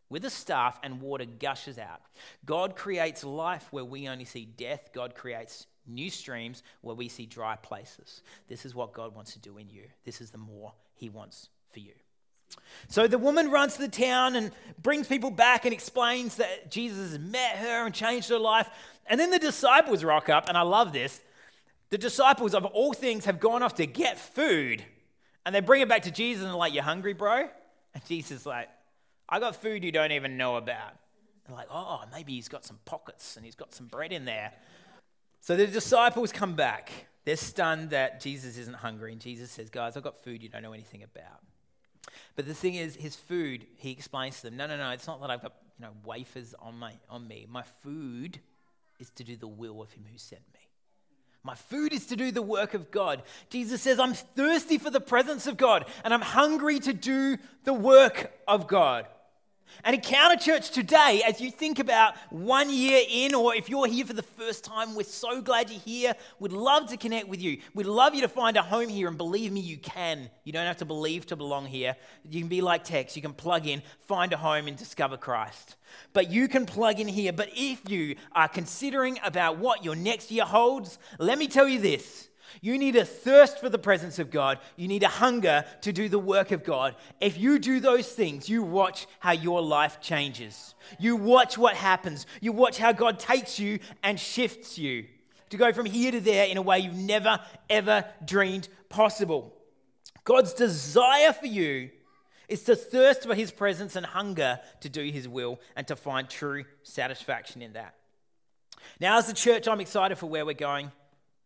with 0.09 0.25
a 0.25 0.31
staff 0.31 0.79
and 0.83 1.01
water 1.01 1.25
gushes 1.25 1.79
out. 1.79 2.01
God 2.45 2.75
creates 2.77 3.23
life 3.25 3.67
where 3.71 3.85
we 3.85 4.09
only 4.09 4.25
see 4.25 4.45
death. 4.45 4.91
God 4.93 5.15
creates 5.15 5.67
new 5.87 6.11
streams 6.11 6.63
where 6.81 6.95
we 6.95 7.09
see 7.09 7.27
dry 7.27 7.57
places. 7.57 8.23
This 8.49 8.65
is 8.65 8.75
what 8.75 8.93
God 8.93 9.15
wants 9.15 9.33
to 9.35 9.39
do 9.39 9.59
in 9.59 9.69
you. 9.69 9.85
This 10.05 10.21
is 10.21 10.31
the 10.31 10.39
more 10.39 10.73
He 10.95 11.09
wants 11.09 11.49
for 11.73 11.81
you. 11.81 11.93
So 12.89 13.07
the 13.07 13.19
woman 13.19 13.51
runs 13.51 13.75
to 13.75 13.81
the 13.81 13.89
town 13.89 14.37
and 14.37 14.51
brings 14.83 15.07
people 15.07 15.31
back 15.31 15.65
and 15.65 15.73
explains 15.73 16.37
that 16.37 16.71
Jesus 16.71 17.13
has 17.13 17.19
met 17.19 17.57
her 17.57 17.87
and 17.87 17.95
changed 17.95 18.29
her 18.29 18.39
life. 18.39 18.69
And 19.07 19.19
then 19.19 19.31
the 19.31 19.39
disciples 19.39 20.05
rock 20.05 20.29
up, 20.29 20.49
and 20.49 20.57
I 20.57 20.63
love 20.63 20.93
this. 20.93 21.21
The 21.91 21.99
disciples, 21.99 22.55
of 22.55 22.65
all 22.65 22.93
things, 22.93 23.25
have 23.27 23.41
gone 23.41 23.63
off 23.63 23.75
to 23.77 23.87
get 23.87 24.19
food. 24.19 24.85
And 25.45 25.55
they 25.55 25.61
bring 25.61 25.83
it 25.83 25.89
back 25.89 26.03
to 26.03 26.11
Jesus 26.11 26.43
and 26.43 26.51
they're 26.51 26.59
like, 26.59 26.73
you're 26.73 26.83
hungry, 26.83 27.13
bro? 27.13 27.49
And 27.95 28.05
Jesus 28.07 28.41
is 28.41 28.47
like, 28.47 28.69
I 29.29 29.41
got 29.41 29.57
food 29.57 29.83
you 29.85 29.93
don't 29.93 30.13
even 30.13 30.37
know 30.37 30.57
about. 30.57 30.95
And 31.47 31.55
like, 31.55 31.67
oh, 31.71 32.03
maybe 32.13 32.33
he's 32.33 32.49
got 32.49 32.65
some 32.65 32.79
pockets 32.85 33.37
and 33.37 33.45
he's 33.45 33.55
got 33.55 33.75
some 33.75 33.87
bread 33.87 34.13
in 34.13 34.25
there. 34.25 34.53
So 35.41 35.57
the 35.57 35.67
disciples 35.67 36.31
come 36.33 36.55
back. 36.55 37.09
They're 37.25 37.37
stunned 37.37 37.91
that 37.91 38.21
Jesus 38.21 38.57
isn't 38.57 38.77
hungry. 38.77 39.13
And 39.13 39.21
Jesus 39.21 39.51
says, 39.51 39.71
Guys, 39.71 39.97
I've 39.97 40.03
got 40.03 40.23
food 40.23 40.43
you 40.43 40.49
don't 40.49 40.63
know 40.63 40.73
anything 40.73 41.03
about. 41.03 41.41
But 42.37 42.47
the 42.47 42.55
thing 42.55 42.75
is, 42.75 42.97
his 42.97 43.17
food, 43.17 43.67
he 43.77 43.91
explains 43.91 44.37
to 44.41 44.49
them, 44.49 44.57
no, 44.57 44.67
no, 44.67 44.77
no, 44.77 44.91
it's 44.91 45.07
not 45.07 45.21
that 45.21 45.31
I've 45.31 45.43
got 45.43 45.53
you 45.79 45.87
know, 45.87 45.93
wafers 46.05 46.55
on, 46.59 46.79
my, 46.79 46.95
on 47.09 47.27
me. 47.27 47.47
My 47.51 47.63
food 47.83 48.39
is 48.99 49.11
to 49.11 49.25
do 49.25 49.37
the 49.37 49.49
will 49.49 49.83
of 49.83 49.93
him 49.93 50.05
who 50.11 50.19
sent 50.19 50.43
me. 50.55 50.61
My 51.45 51.55
food 51.55 51.93
is 51.93 52.07
to 52.07 52.17
do 52.17 52.31
the 52.31 52.43
work 52.43 52.73
of 52.75 52.91
God. 52.91 53.23
Jesus 53.51 53.83
says, 53.83 53.99
I'm 53.99 54.15
thirsty 54.15 54.79
for 54.79 54.91
the 54.91 55.01
presence 55.01 55.47
of 55.47 55.57
God 55.57 55.87
and 56.05 56.15
I'm 56.15 56.21
hungry 56.21 56.79
to 56.81 56.93
do 56.93 57.37
the 57.65 57.75
work 57.75 58.33
of 58.47 58.69
God. 58.69 59.07
And 59.85 59.95
Encounter 59.95 60.37
Church 60.37 60.71
today, 60.71 61.23
as 61.27 61.41
you 61.41 61.51
think 61.51 61.79
about 61.79 62.15
one 62.31 62.71
year 62.71 63.03
in, 63.09 63.35
or 63.35 63.55
if 63.55 63.69
you're 63.69 63.87
here 63.87 64.05
for 64.05 64.13
the 64.13 64.23
first 64.23 64.65
time, 64.65 64.95
we're 64.95 65.03
so 65.03 65.41
glad 65.41 65.71
you're 65.71 65.81
here. 65.81 66.15
We'd 66.39 66.53
love 66.53 66.89
to 66.91 66.97
connect 66.97 67.29
with 67.29 67.43
you. 67.43 67.59
We'd 67.75 67.87
love 67.87 68.15
you 68.15 68.21
to 68.23 68.29
find 68.29 68.57
a 68.57 68.63
home 68.63 68.89
here, 68.89 69.09
and 69.09 69.17
believe 69.17 69.53
me, 69.53 69.61
you 69.61 69.79
can. 69.79 70.31
You 70.45 70.53
don't 70.53 70.67
have 70.67 70.77
to 70.79 70.85
believe 70.85 71.27
to 71.27 71.37
belong 71.37 71.67
here. 71.67 71.97
You 72.29 72.41
can 72.41 72.49
be 72.49 72.61
like 72.61 72.85
Tex, 72.85 73.17
you 73.17 73.23
can 73.23 73.35
plug 73.35 73.67
in, 73.67 73.83
find 74.07 74.33
a 74.33 74.37
home, 74.37 74.69
and 74.69 74.77
discover 74.77 75.17
Christ. 75.17 75.77
But 76.13 76.31
you 76.31 76.49
can 76.49 76.67
plug 76.67 77.01
in 77.01 77.09
here. 77.09 77.33
But 77.33 77.51
if 77.55 77.89
you 77.91 78.17
are 78.33 78.49
considering 78.49 79.19
about 79.25 79.59
what 79.59 79.85
your 79.85 79.97
next 79.97 80.31
year 80.31 80.45
holds, 80.45 80.99
let 81.19 81.39
me 81.39 81.49
tell 81.49 81.69
you 81.69 81.81
this 81.81 82.29
you 82.61 82.79
need 82.79 82.97
a 82.97 83.05
thirst 83.05 83.59
for 83.59 83.69
the 83.69 83.79
presence 83.79 84.19
of 84.19 84.31
God. 84.31 84.59
You 84.77 84.89
need 84.89 85.03
a 85.03 85.09
hunger 85.09 85.65
to 85.83 85.93
do 85.93 86.09
the 86.09 86.19
work 86.19 86.51
of 86.51 86.65
God. 86.65 86.97
If 87.21 87.39
you 87.39 87.59
do 87.59 87.81
those 87.81 88.09
things, 88.09 88.49
you 88.49 88.63
watch 88.63 89.07
how 89.21 89.33
your 89.33 89.63
life 89.63 90.01
changes. 90.01 90.75
You 90.99 91.17
watch 91.17 91.57
what 91.57 91.75
happens. 91.75 92.27
You 92.41 92.53
watch 92.53 92.79
how 92.79 92.93
God 92.93 93.19
takes 93.19 93.59
you 93.59 93.79
and 94.03 94.19
shifts 94.19 94.79
you 94.79 95.07
to 95.51 95.57
go 95.57 95.73
from 95.73 95.87
here 95.87 96.11
to 96.11 96.21
there 96.21 96.47
in 96.47 96.57
a 96.57 96.63
way 96.63 96.79
you've 96.79 96.95
never, 96.95 97.39
ever 97.69 98.05
dreamed 98.25 98.69
possible. 98.89 99.53
God's 100.25 100.55
desire 100.55 101.33
for 101.33 101.47
you 101.47 101.91
is 102.49 102.63
to 102.65 102.77
thirst 102.77 103.23
for 103.23 103.35
his 103.35 103.51
presence 103.51 103.97
and 103.97 104.05
hunger 104.05 104.61
to 104.81 104.89
do 104.89 105.05
his 105.11 105.29
will 105.29 105.61
and 105.77 105.87
to 105.89 105.97
find 105.97 106.29
true 106.29 106.65
satisfaction 106.83 107.63
in 107.63 107.73
that. 107.73 107.95
Now, 109.01 109.19
as 109.19 109.29
a 109.29 109.35
church, 109.35 109.69
I'm 109.69 109.81
excited 109.81 110.19
for 110.19 110.27
where 110.27 110.45
we're 110.45 110.55
going. 110.55 110.93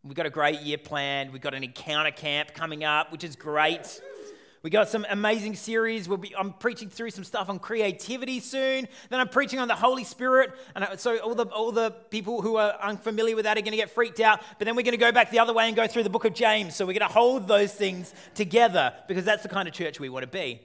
We've 0.06 0.14
got 0.14 0.26
a 0.26 0.30
great 0.30 0.60
year 0.60 0.78
planned. 0.78 1.32
We've 1.32 1.42
got 1.42 1.54
an 1.54 1.64
encounter 1.64 2.12
camp 2.12 2.54
coming 2.54 2.84
up, 2.84 3.10
which 3.10 3.24
is 3.24 3.34
great. 3.34 4.00
We 4.62 4.70
got 4.70 4.88
some 4.88 5.04
amazing 5.10 5.56
series. 5.56 6.08
We'll 6.08 6.18
be, 6.18 6.34
I'm 6.36 6.52
preaching 6.52 6.88
through 6.88 7.10
some 7.10 7.24
stuff 7.24 7.48
on 7.48 7.58
creativity 7.58 8.38
soon. 8.40 8.86
Then 9.10 9.20
I'm 9.20 9.28
preaching 9.28 9.58
on 9.58 9.68
the 9.68 9.74
Holy 9.74 10.04
Spirit. 10.04 10.52
And 10.74 10.84
uh, 10.84 10.96
so 10.96 11.18
all 11.18 11.34
the, 11.34 11.46
all 11.46 11.72
the 11.72 11.90
people 12.10 12.40
who 12.40 12.56
are 12.56 12.76
unfamiliar 12.80 13.34
with 13.34 13.44
that 13.44 13.58
are 13.58 13.60
going 13.60 13.72
to 13.72 13.76
get 13.76 13.90
freaked 13.90 14.20
out. 14.20 14.40
But 14.58 14.64
then 14.64 14.76
we're 14.76 14.82
going 14.82 14.92
to 14.92 14.98
go 14.98 15.12
back 15.12 15.30
the 15.30 15.40
other 15.40 15.52
way 15.52 15.66
and 15.66 15.74
go 15.74 15.86
through 15.88 16.04
the 16.04 16.10
book 16.10 16.24
of 16.24 16.34
James. 16.34 16.76
So 16.76 16.86
we're 16.86 16.98
going 16.98 17.08
to 17.08 17.12
hold 17.14 17.48
those 17.48 17.72
things 17.72 18.14
together 18.34 18.92
because 19.08 19.24
that's 19.24 19.42
the 19.42 19.48
kind 19.48 19.66
of 19.66 19.74
church 19.74 19.98
we 19.98 20.08
want 20.08 20.22
to 20.22 20.30
be. 20.30 20.60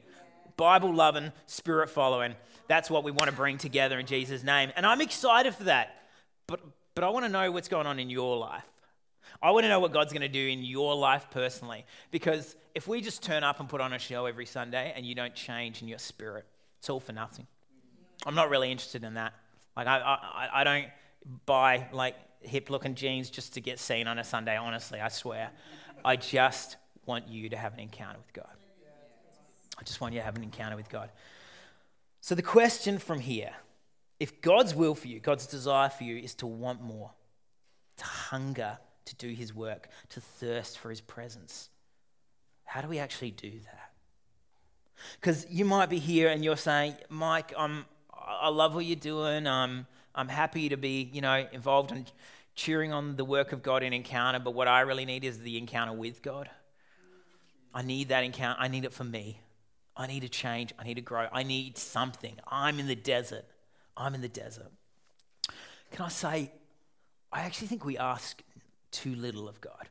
Bible 0.55 0.93
loving, 0.93 1.31
spirit 1.47 1.89
following. 1.89 2.35
That's 2.67 2.91
what 2.91 3.03
we 3.03 3.11
want 3.11 3.29
to 3.29 3.35
bring 3.35 3.57
together 3.57 3.99
in 3.99 4.05
Jesus' 4.05 4.43
name. 4.43 4.71
And 4.75 4.85
I'm 4.85 5.01
excited 5.01 5.55
for 5.55 5.63
that. 5.63 6.03
But, 6.45 6.61
but 6.93 7.03
I 7.03 7.09
want 7.09 7.25
to 7.25 7.31
know 7.31 7.51
what's 7.51 7.67
going 7.67 7.87
on 7.87 7.99
in 7.99 8.09
your 8.09 8.37
life. 8.37 8.65
I 9.41 9.51
want 9.51 9.63
to 9.63 9.69
know 9.69 9.79
what 9.79 9.91
God's 9.91 10.13
going 10.13 10.21
to 10.21 10.27
do 10.27 10.47
in 10.47 10.63
your 10.63 10.95
life 10.95 11.27
personally. 11.31 11.85
Because 12.11 12.55
if 12.75 12.87
we 12.87 13.01
just 13.01 13.23
turn 13.23 13.43
up 13.43 13.59
and 13.59 13.67
put 13.67 13.81
on 13.81 13.93
a 13.93 13.99
show 13.99 14.25
every 14.25 14.45
Sunday 14.45 14.93
and 14.95 15.05
you 15.05 15.15
don't 15.15 15.35
change 15.35 15.81
in 15.81 15.87
your 15.87 15.99
spirit, 15.99 16.45
it's 16.79 16.89
all 16.89 16.99
for 16.99 17.13
nothing. 17.13 17.47
I'm 18.25 18.35
not 18.35 18.49
really 18.49 18.71
interested 18.71 19.03
in 19.03 19.15
that. 19.15 19.33
Like, 19.75 19.87
I, 19.87 19.99
I, 19.99 20.61
I 20.61 20.63
don't 20.63 20.87
buy 21.45 21.87
like 21.91 22.15
hip 22.41 22.69
looking 22.69 22.95
jeans 22.95 23.29
just 23.29 23.53
to 23.53 23.61
get 23.61 23.79
seen 23.79 24.07
on 24.07 24.19
a 24.19 24.23
Sunday, 24.23 24.57
honestly, 24.57 24.99
I 24.99 25.09
swear. 25.09 25.51
I 26.03 26.15
just 26.15 26.77
want 27.05 27.27
you 27.27 27.49
to 27.49 27.57
have 27.57 27.73
an 27.73 27.79
encounter 27.79 28.17
with 28.17 28.33
God. 28.33 28.55
I 29.77 29.83
just 29.83 30.01
want 30.01 30.13
you 30.13 30.19
to 30.19 30.25
have 30.25 30.35
an 30.35 30.43
encounter 30.43 30.75
with 30.75 30.89
God. 30.89 31.09
So, 32.19 32.35
the 32.35 32.43
question 32.43 32.99
from 32.99 33.19
here 33.19 33.53
if 34.19 34.39
God's 34.41 34.75
will 34.75 34.93
for 34.93 35.07
you, 35.07 35.19
God's 35.19 35.47
desire 35.47 35.89
for 35.89 36.03
you 36.03 36.17
is 36.17 36.35
to 36.35 36.47
want 36.47 36.79
more, 36.79 37.11
to 37.97 38.05
hunger 38.05 38.77
to 39.11 39.27
do 39.27 39.33
his 39.33 39.53
work, 39.53 39.89
to 40.09 40.21
thirst 40.21 40.79
for 40.79 40.89
his 40.89 41.01
presence. 41.01 41.69
How 42.63 42.81
do 42.81 42.87
we 42.87 42.99
actually 42.99 43.31
do 43.31 43.51
that? 43.51 43.91
Because 45.19 45.45
you 45.49 45.65
might 45.65 45.89
be 45.89 45.99
here 45.99 46.29
and 46.29 46.43
you're 46.43 46.57
saying, 46.57 46.95
Mike, 47.09 47.53
I'm, 47.57 47.85
I 48.13 48.49
love 48.49 48.73
what 48.75 48.85
you're 48.85 48.95
doing. 48.95 49.47
I'm, 49.47 49.87
I'm 50.15 50.29
happy 50.29 50.69
to 50.69 50.77
be, 50.77 51.09
you 51.11 51.21
know, 51.21 51.47
involved 51.51 51.91
in 51.91 52.05
cheering 52.55 52.93
on 52.93 53.15
the 53.15 53.25
work 53.25 53.51
of 53.51 53.63
God 53.63 53.83
in 53.83 53.93
encounter, 53.93 54.39
but 54.39 54.53
what 54.53 54.67
I 54.67 54.81
really 54.81 55.05
need 55.05 55.23
is 55.23 55.39
the 55.39 55.57
encounter 55.57 55.93
with 55.93 56.21
God. 56.21 56.49
I 57.73 57.81
need 57.81 58.09
that 58.09 58.23
encounter. 58.23 58.59
I 58.59 58.67
need 58.67 58.85
it 58.85 58.93
for 58.93 59.03
me. 59.03 59.39
I 59.95 60.07
need 60.07 60.21
to 60.21 60.29
change. 60.29 60.73
I 60.77 60.83
need 60.83 60.95
to 60.95 61.01
grow. 61.01 61.27
I 61.31 61.43
need 61.43 61.77
something. 61.77 62.35
I'm 62.47 62.79
in 62.79 62.87
the 62.87 62.95
desert. 62.95 63.45
I'm 63.97 64.13
in 64.15 64.21
the 64.21 64.29
desert. 64.29 64.71
Can 65.91 66.05
I 66.05 66.09
say, 66.09 66.51
I 67.31 67.41
actually 67.41 67.67
think 67.67 67.85
we 67.85 67.97
ask 67.97 68.41
too 68.91 69.15
little 69.15 69.47
of 69.47 69.61
God. 69.61 69.89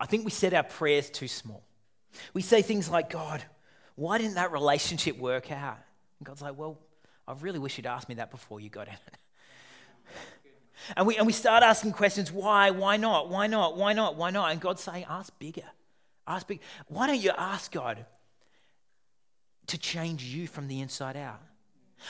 I 0.00 0.06
think 0.06 0.24
we 0.24 0.30
set 0.30 0.52
our 0.54 0.62
prayers 0.62 1.10
too 1.10 1.28
small. 1.28 1.64
We 2.34 2.42
say 2.42 2.62
things 2.62 2.90
like, 2.90 3.10
God, 3.10 3.42
why 3.94 4.18
didn't 4.18 4.34
that 4.34 4.52
relationship 4.52 5.18
work 5.18 5.50
out? 5.50 5.78
And 6.18 6.26
God's 6.26 6.42
like, 6.42 6.56
well, 6.56 6.78
I 7.26 7.34
really 7.40 7.58
wish 7.58 7.76
you'd 7.76 7.86
asked 7.86 8.08
me 8.08 8.16
that 8.16 8.30
before 8.30 8.60
you 8.60 8.68
got 8.68 8.88
in 8.88 8.94
it. 8.94 9.18
And 10.96 11.06
we, 11.06 11.18
and 11.18 11.26
we 11.26 11.34
start 11.34 11.62
asking 11.62 11.92
questions 11.92 12.32
why, 12.32 12.70
why 12.70 12.96
not, 12.96 13.28
why 13.28 13.46
not, 13.46 13.76
why 13.76 13.92
not, 13.92 14.16
why 14.16 14.30
not? 14.30 14.50
And 14.50 14.58
God's 14.58 14.82
saying, 14.82 15.04
ask 15.10 15.30
bigger. 15.38 15.66
Ask 16.26 16.46
big. 16.46 16.60
Why 16.88 17.06
don't 17.06 17.20
you 17.20 17.32
ask 17.36 17.70
God 17.70 18.06
to 19.66 19.76
change 19.76 20.24
you 20.24 20.46
from 20.46 20.68
the 20.68 20.80
inside 20.80 21.18
out? 21.18 21.42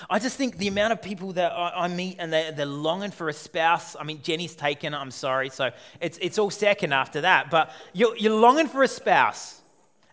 I 0.09 0.19
just 0.19 0.37
think 0.37 0.57
the 0.57 0.69
amount 0.69 0.93
of 0.93 1.03
people 1.03 1.33
that 1.35 1.53
I, 1.53 1.89
meet 1.89 2.17
and 2.19 2.33
they're, 2.33 2.53
they're, 2.53 2.67
longing 2.67 3.11
for 3.11 3.29
a 3.29 3.33
spouse. 3.33 3.97
I 3.99 4.05
mean, 4.05 4.23
Jenny's 4.23 4.55
taken, 4.55 4.95
I'm 4.95 5.11
sorry, 5.11 5.51
so 5.51 5.71
it's, 6.01 6.19
it's 6.23 6.39
all 6.39 6.51
second 6.51 6.93
after 6.93 7.23
that. 7.23 7.51
But 7.51 7.71
you're, 7.93 8.17
you're 8.17 8.39
longing 8.39 8.69
for 8.69 8.83
a 8.83 8.89
spouse. 8.89 9.61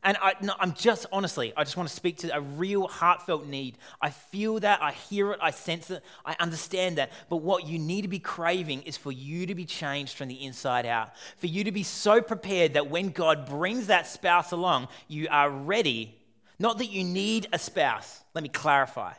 And 0.03 0.15
I, 0.21 0.33
no, 0.41 0.53
I'm 0.59 0.73
just, 0.73 1.05
honestly, 1.11 1.53
I 1.57 1.63
just 1.63 1.75
want 1.75 1.89
to 1.89 1.95
speak 1.95 2.19
to 2.19 2.33
a 2.35 2.39
real 2.39 2.87
heartfelt 2.87 3.45
need. 3.45 3.77
I 4.01 4.09
feel 4.09 4.59
that, 4.59 4.81
I 4.81 4.91
hear 4.91 5.31
it, 5.31 5.39
I 5.41 5.51
sense 5.51 5.89
it, 5.89 6.03
I 6.25 6.35
understand 6.39 6.97
that. 6.97 7.11
But 7.29 7.37
what 7.37 7.65
you 7.65 7.77
need 7.79 8.03
to 8.03 8.07
be 8.07 8.19
craving 8.19 8.83
is 8.83 8.95
for 8.95 9.11
you 9.11 9.45
to 9.47 9.55
be 9.55 9.65
changed 9.65 10.15
from 10.15 10.29
the 10.29 10.45
inside 10.45 10.85
out. 10.85 11.11
For 11.37 11.47
you 11.47 11.63
to 11.65 11.71
be 11.71 11.83
so 11.83 12.21
prepared 12.21 12.75
that 12.75 12.89
when 12.89 13.09
God 13.09 13.47
brings 13.47 13.87
that 13.87 14.07
spouse 14.07 14.51
along, 14.51 14.87
you 15.07 15.27
are 15.29 15.49
ready. 15.49 16.15
Not 16.59 16.77
that 16.77 16.87
you 16.87 17.03
need 17.03 17.47
a 17.51 17.59
spouse, 17.59 18.23
let 18.33 18.43
me 18.43 18.49
clarify. 18.49 19.13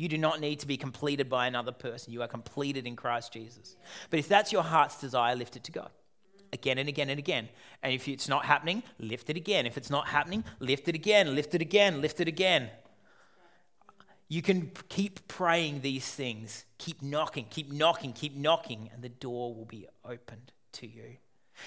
You 0.00 0.08
do 0.08 0.16
not 0.16 0.40
need 0.40 0.60
to 0.60 0.66
be 0.66 0.78
completed 0.78 1.28
by 1.28 1.46
another 1.46 1.72
person. 1.72 2.10
You 2.14 2.22
are 2.22 2.26
completed 2.26 2.86
in 2.86 2.96
Christ 2.96 3.34
Jesus. 3.34 3.76
But 4.08 4.18
if 4.18 4.28
that's 4.28 4.50
your 4.50 4.62
heart's 4.62 4.98
desire, 4.98 5.36
lift 5.36 5.56
it 5.56 5.64
to 5.64 5.72
God 5.72 5.90
again 6.54 6.78
and 6.78 6.88
again 6.88 7.10
and 7.10 7.18
again. 7.18 7.50
And 7.82 7.92
if 7.92 8.08
it's 8.08 8.26
not 8.26 8.46
happening, 8.46 8.82
lift 8.98 9.28
it 9.28 9.36
again. 9.36 9.66
If 9.66 9.76
it's 9.76 9.90
not 9.90 10.08
happening, 10.08 10.42
lift 10.58 10.88
it 10.88 10.94
again, 10.94 11.34
lift 11.34 11.54
it 11.54 11.60
again, 11.60 12.00
lift 12.00 12.18
it 12.18 12.28
again. 12.28 12.70
You 14.26 14.40
can 14.40 14.70
keep 14.88 15.28
praying 15.28 15.82
these 15.82 16.10
things, 16.10 16.64
keep 16.78 17.02
knocking, 17.02 17.44
keep 17.50 17.70
knocking, 17.70 18.14
keep 18.14 18.34
knocking, 18.34 18.88
and 18.94 19.02
the 19.02 19.10
door 19.10 19.54
will 19.54 19.66
be 19.66 19.86
opened 20.02 20.52
to 20.72 20.86
you. 20.86 21.18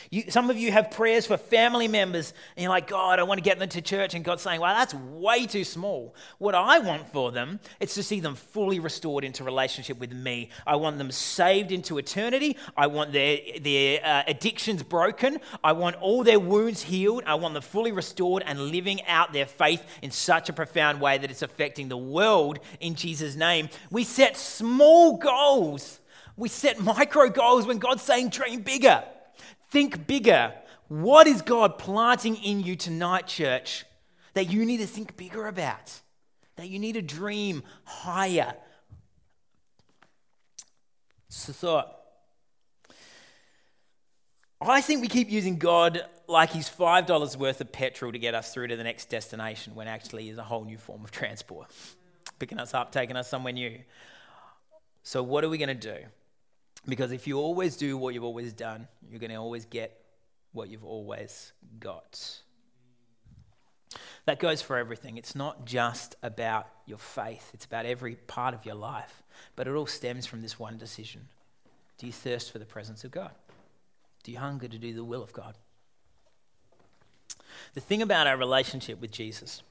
You, 0.10 0.29
some 0.29 0.49
of 0.49 0.58
you 0.58 0.71
have 0.71 0.91
prayers 0.91 1.25
for 1.25 1.38
family 1.38 1.88
members, 1.88 2.34
and 2.56 2.63
you're 2.63 2.69
like, 2.69 2.88
God, 2.88 3.19
I 3.19 3.23
want 3.23 3.38
to 3.38 3.43
get 3.43 3.60
them 3.60 3.69
to 3.69 3.82
church. 3.82 4.13
And 4.13 4.23
God's 4.23 4.41
saying, 4.41 4.62
Well, 4.62 4.73
that's 4.73 4.93
way 4.93 5.45
too 5.45 5.63
small. 5.63 6.15
What 6.38 6.56
I 6.56 6.79
want 6.79 7.12
for 7.12 7.32
them 7.32 7.60
is 7.79 7.93
to 7.95 8.03
see 8.03 8.19
them 8.19 8.36
fully 8.36 8.79
restored 8.79 9.23
into 9.23 9.43
relationship 9.43 9.99
with 9.99 10.12
me. 10.12 10.49
I 10.65 10.75
want 10.75 10.97
them 10.97 11.12
saved 11.12 11.71
into 11.71 11.97
eternity. 11.97 12.58
I 12.75 12.88
want 12.88 13.13
their, 13.13 13.39
their 13.60 14.06
uh, 14.06 14.23
addictions 14.27 14.84
broken. 14.84 15.39
I 15.63 15.73
want 15.73 15.95
all 15.97 16.23
their 16.23 16.39
wounds 16.39 16.84
healed. 16.84 17.23
I 17.25 17.36
want 17.36 17.53
them 17.53 17.63
fully 17.63 17.91
restored 17.91 18.43
and 18.45 18.60
living 18.60 19.03
out 19.06 19.34
their 19.34 19.45
faith 19.45 19.84
in 20.01 20.12
such 20.12 20.49
a 20.49 20.53
profound 20.53 21.01
way 21.01 21.17
that 21.17 21.32
it's 21.32 21.41
affecting 21.41 21.89
the 21.89 21.97
world 21.97 22.60
in 22.79 22.95
Jesus' 22.95 23.36
name. 23.36 23.69
We 23.89 24.03
set 24.03 24.38
small 24.38 25.17
goals, 25.17 25.99
we 26.36 26.49
set 26.49 26.79
micro 26.79 27.29
goals 27.29 27.65
when 27.65 27.79
God's 27.79 28.03
saying, 28.03 28.29
Dream 28.29 28.62
bigger. 28.62 29.03
Think 29.73 30.05
bigger. 30.05 30.53
What 30.88 31.25
is 31.25 31.41
God 31.41 31.79
planting 31.79 32.36
in 32.36 32.62
you 32.62 32.75
tonight, 32.75 33.25
church, 33.25 33.86
that 34.36 34.51
you 34.51 34.65
need 34.65 34.77
to 34.77 34.86
think 34.86 35.17
bigger 35.17 35.47
about, 35.47 35.99
that 36.57 36.69
you 36.69 36.77
need 36.77 36.93
to 36.93 37.01
dream 37.01 37.63
higher. 37.83 38.53
So, 41.27 41.53
thought. 41.53 41.91
I 44.62 44.81
think 44.81 45.01
we 45.01 45.07
keep 45.07 45.31
using 45.31 45.57
God 45.57 46.05
like 46.27 46.51
he's 46.51 46.69
$5 46.69 47.36
worth 47.38 47.59
of 47.59 47.71
petrol 47.71 48.12
to 48.12 48.19
get 48.19 48.36
us 48.36 48.53
through 48.53 48.67
to 48.67 48.75
the 48.75 48.83
next 48.83 49.09
destination 49.09 49.73
when 49.73 49.88
actually 49.88 50.29
is 50.29 50.38
a 50.38 50.43
whole 50.43 50.65
new 50.65 50.77
form 50.77 51.03
of 51.03 51.09
transport, 51.09 51.71
picking 52.38 52.59
us 52.59 52.75
up, 52.75 52.91
taking 52.91 53.15
us 53.15 53.27
somewhere 53.27 53.53
new. 53.53 53.79
So, 55.01 55.23
what 55.23 55.43
are 55.43 55.49
we 55.49 55.57
going 55.57 55.69
to 55.69 55.73
do? 55.73 56.05
Because 56.85 57.11
if 57.11 57.27
you 57.27 57.39
always 57.39 57.77
do 57.77 57.97
what 57.97 58.13
you've 58.13 58.23
always 58.23 58.53
done, 58.53 58.87
you're 59.09 59.19
going 59.19 59.31
to 59.31 59.37
always 59.37 59.65
get 59.65 60.03
what 60.51 60.69
you've 60.69 60.83
always 60.83 61.53
got. 61.79 62.41
That 64.25 64.39
goes 64.39 64.61
for 64.61 64.77
everything. 64.77 65.17
It's 65.17 65.35
not 65.35 65.65
just 65.65 66.15
about 66.23 66.67
your 66.85 66.97
faith, 66.97 67.51
it's 67.53 67.65
about 67.65 67.85
every 67.85 68.15
part 68.15 68.53
of 68.53 68.65
your 68.65 68.75
life. 68.75 69.23
But 69.55 69.67
it 69.67 69.71
all 69.71 69.85
stems 69.85 70.25
from 70.25 70.41
this 70.41 70.59
one 70.59 70.77
decision 70.77 71.27
Do 71.97 72.05
you 72.05 72.13
thirst 72.13 72.51
for 72.51 72.59
the 72.59 72.65
presence 72.65 73.03
of 73.03 73.11
God? 73.11 73.31
Do 74.23 74.31
you 74.31 74.39
hunger 74.39 74.67
to 74.67 74.77
do 74.77 74.93
the 74.93 75.03
will 75.03 75.23
of 75.23 75.33
God? 75.33 75.55
The 77.73 77.81
thing 77.81 78.01
about 78.01 78.27
our 78.27 78.37
relationship 78.37 79.01
with 79.01 79.11
Jesus, 79.11 79.61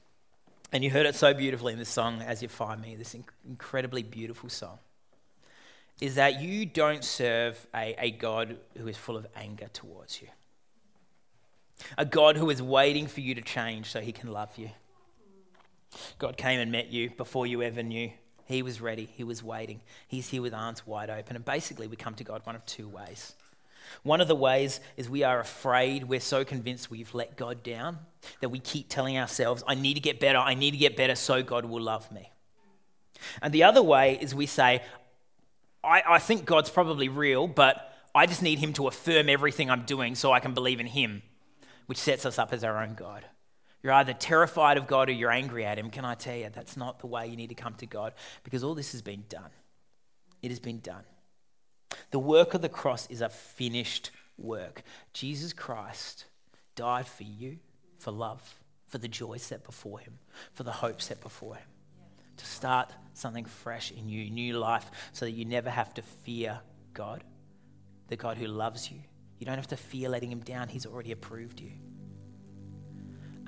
and 0.71 0.83
you 0.83 0.89
heard 0.89 1.05
it 1.05 1.15
so 1.15 1.33
beautifully 1.33 1.73
in 1.73 1.79
this 1.79 1.89
song, 1.89 2.21
As 2.21 2.41
You 2.41 2.47
Find 2.47 2.81
Me, 2.81 2.95
this 2.95 3.15
incredibly 3.47 4.03
beautiful 4.03 4.49
song, 4.49 4.79
is 6.03 6.15
that 6.15 6.41
you 6.41 6.65
don't 6.65 7.01
serve 7.01 7.65
a, 7.73 7.95
a 7.97 8.11
God 8.11 8.57
who 8.77 8.89
is 8.89 8.97
full 8.97 9.15
of 9.15 9.25
anger 9.37 9.69
towards 9.71 10.21
you, 10.21 10.27
a 11.97 12.03
God 12.03 12.35
who 12.35 12.49
is 12.49 12.61
waiting 12.61 13.07
for 13.07 13.21
you 13.21 13.33
to 13.35 13.41
change 13.41 13.89
so 13.89 14.01
he 14.01 14.11
can 14.11 14.29
love 14.29 14.49
you. 14.57 14.69
God 16.19 16.35
came 16.35 16.59
and 16.59 16.73
met 16.73 16.91
you 16.91 17.11
before 17.11 17.47
you 17.47 17.61
ever 17.61 17.81
knew. 17.81 18.11
He 18.43 18.61
was 18.61 18.81
ready, 18.81 19.07
He 19.15 19.23
was 19.23 19.41
waiting. 19.41 19.79
He's 20.05 20.27
here 20.27 20.41
with 20.41 20.53
arms 20.53 20.85
wide 20.85 21.09
open. 21.09 21.37
And 21.37 21.45
basically, 21.45 21.87
we 21.87 21.95
come 21.95 22.15
to 22.15 22.25
God 22.25 22.41
one 22.43 22.57
of 22.57 22.65
two 22.65 22.89
ways. 22.89 23.33
One 24.01 24.19
of 24.19 24.27
the 24.27 24.35
ways 24.35 24.81
is 24.97 25.09
we 25.09 25.23
are 25.23 25.39
afraid, 25.39 26.03
we're 26.03 26.19
so 26.19 26.43
convinced 26.43 26.91
we've 26.91 27.15
let 27.15 27.37
God 27.37 27.63
down 27.63 27.99
that 28.41 28.49
we 28.49 28.59
keep 28.59 28.89
telling 28.89 29.17
ourselves, 29.17 29.63
I 29.65 29.75
need 29.75 29.93
to 29.93 30.01
get 30.01 30.19
better, 30.19 30.39
I 30.39 30.53
need 30.53 30.71
to 30.71 30.77
get 30.77 30.97
better 30.97 31.15
so 31.15 31.41
God 31.41 31.63
will 31.63 31.81
love 31.81 32.11
me. 32.11 32.29
And 33.41 33.53
the 33.53 33.63
other 33.63 33.81
way 33.81 34.17
is 34.19 34.35
we 34.35 34.47
say, 34.47 34.81
I, 35.83 36.03
I 36.07 36.19
think 36.19 36.45
God's 36.45 36.69
probably 36.69 37.09
real, 37.09 37.47
but 37.47 37.93
I 38.15 38.25
just 38.25 38.41
need 38.41 38.59
Him 38.59 38.73
to 38.73 38.87
affirm 38.87 39.29
everything 39.29 39.69
I'm 39.69 39.83
doing 39.83 40.15
so 40.15 40.31
I 40.31 40.39
can 40.39 40.53
believe 40.53 40.79
in 40.79 40.87
Him, 40.87 41.23
which 41.87 41.97
sets 41.97 42.25
us 42.25 42.39
up 42.39 42.53
as 42.53 42.63
our 42.63 42.81
own 42.81 42.95
God. 42.95 43.25
You're 43.81 43.93
either 43.93 44.13
terrified 44.13 44.77
of 44.77 44.87
God 44.87 45.09
or 45.09 45.11
you're 45.11 45.31
angry 45.31 45.65
at 45.65 45.77
Him. 45.77 45.89
Can 45.89 46.05
I 46.05 46.15
tell 46.15 46.35
you, 46.35 46.49
that's 46.53 46.77
not 46.77 46.99
the 46.99 47.07
way 47.07 47.27
you 47.27 47.35
need 47.35 47.49
to 47.49 47.55
come 47.55 47.73
to 47.75 47.85
God 47.85 48.13
because 48.43 48.63
all 48.63 48.75
this 48.75 48.93
has 48.93 49.01
been 49.01 49.25
done. 49.27 49.49
It 50.41 50.49
has 50.49 50.59
been 50.59 50.79
done. 50.79 51.03
The 52.11 52.19
work 52.19 52.53
of 52.53 52.61
the 52.61 52.69
cross 52.69 53.07
is 53.09 53.21
a 53.21 53.29
finished 53.29 54.11
work. 54.37 54.83
Jesus 55.13 55.53
Christ 55.53 56.25
died 56.75 57.07
for 57.07 57.23
you, 57.23 57.59
for 57.99 58.11
love, 58.11 58.55
for 58.87 58.97
the 58.97 59.07
joy 59.07 59.37
set 59.37 59.63
before 59.63 59.99
him, 59.99 60.19
for 60.53 60.63
the 60.63 60.71
hope 60.71 61.01
set 61.01 61.21
before 61.21 61.55
him. 61.55 61.67
To 62.37 62.45
start 62.45 62.91
something 63.13 63.45
fresh 63.45 63.91
in 63.91 64.09
you, 64.09 64.29
new 64.29 64.57
life, 64.57 64.89
so 65.11 65.25
that 65.25 65.31
you 65.31 65.45
never 65.45 65.69
have 65.69 65.93
to 65.95 66.01
fear 66.01 66.59
God, 66.93 67.23
the 68.07 68.15
God 68.15 68.37
who 68.37 68.47
loves 68.47 68.91
you. 68.91 68.99
You 69.39 69.45
don't 69.45 69.55
have 69.55 69.67
to 69.67 69.77
fear 69.77 70.09
letting 70.09 70.31
him 70.31 70.39
down, 70.39 70.67
he's 70.67 70.85
already 70.85 71.11
approved 71.11 71.59
you. 71.59 71.71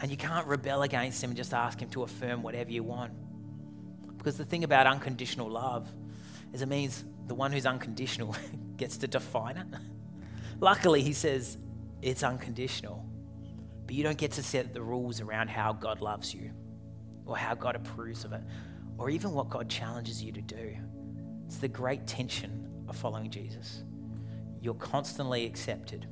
And 0.01 0.11
you 0.11 0.17
can't 0.17 0.45
rebel 0.45 0.81
against 0.81 1.23
him 1.23 1.29
and 1.31 1.37
just 1.37 1.53
ask 1.53 1.79
him 1.79 1.89
to 1.91 2.03
affirm 2.03 2.43
whatever 2.43 2.71
you 2.71 2.83
want. 2.83 3.13
Because 4.17 4.37
the 4.37 4.45
thing 4.45 4.63
about 4.63 4.87
unconditional 4.87 5.49
love 5.49 5.87
is 6.51 6.61
it 6.61 6.67
means 6.67 7.05
the 7.27 7.35
one 7.35 7.51
who's 7.51 7.65
unconditional 7.65 8.35
gets 8.77 8.97
to 8.97 9.07
define 9.07 9.57
it. 9.57 9.67
Luckily, 10.59 11.01
he 11.01 11.13
says 11.13 11.57
it's 12.01 12.23
unconditional, 12.23 13.05
but 13.85 13.95
you 13.95 14.03
don't 14.03 14.17
get 14.17 14.31
to 14.33 14.43
set 14.43 14.73
the 14.73 14.81
rules 14.81 15.21
around 15.21 15.49
how 15.49 15.73
God 15.73 16.01
loves 16.01 16.33
you 16.33 16.51
or 17.25 17.37
how 17.37 17.55
God 17.55 17.75
approves 17.75 18.25
of 18.25 18.33
it 18.33 18.41
or 18.97 19.09
even 19.09 19.31
what 19.31 19.49
God 19.49 19.69
challenges 19.69 20.23
you 20.23 20.31
to 20.31 20.41
do. 20.41 20.77
It's 21.45 21.57
the 21.57 21.67
great 21.67 22.07
tension 22.07 22.67
of 22.87 22.95
following 22.95 23.29
Jesus. 23.29 23.83
You're 24.61 24.75
constantly 24.75 25.45
accepted, 25.45 26.07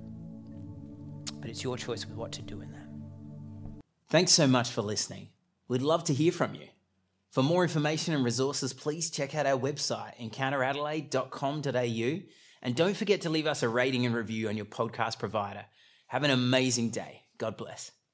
but 1.40 1.50
it's 1.50 1.64
your 1.64 1.78
choice 1.78 2.06
with 2.06 2.16
what 2.16 2.32
to 2.34 2.42
do 2.42 2.62
in 2.62 2.72
that. 2.72 2.88
Thanks 4.10 4.32
so 4.32 4.46
much 4.46 4.70
for 4.70 4.82
listening. 4.82 5.30
We'd 5.68 5.82
love 5.82 6.04
to 6.06 6.14
hear 6.14 6.32
from 6.32 6.56
you. 6.56 6.68
For 7.32 7.42
more 7.42 7.64
information 7.64 8.14
and 8.14 8.24
resources, 8.24 8.74
please 8.74 9.10
check 9.10 9.34
out 9.34 9.48
our 9.48 9.58
website, 9.58 10.16
encounteradelaide.com.au, 10.22 12.22
and 12.62 12.76
don't 12.76 12.96
forget 12.96 13.22
to 13.22 13.32
leave 13.32 13.48
us 13.48 13.64
a 13.64 13.70
rating 13.70 14.06
and 14.06 14.14
review 14.14 14.50
on 14.50 14.56
your 14.56 14.68
podcast 14.68 15.18
provider. 15.18 15.66
Have 16.08 16.24
an 16.24 16.30
amazing 16.30 16.92
day. 16.92 17.24
God 17.40 17.58
bless. 17.58 17.92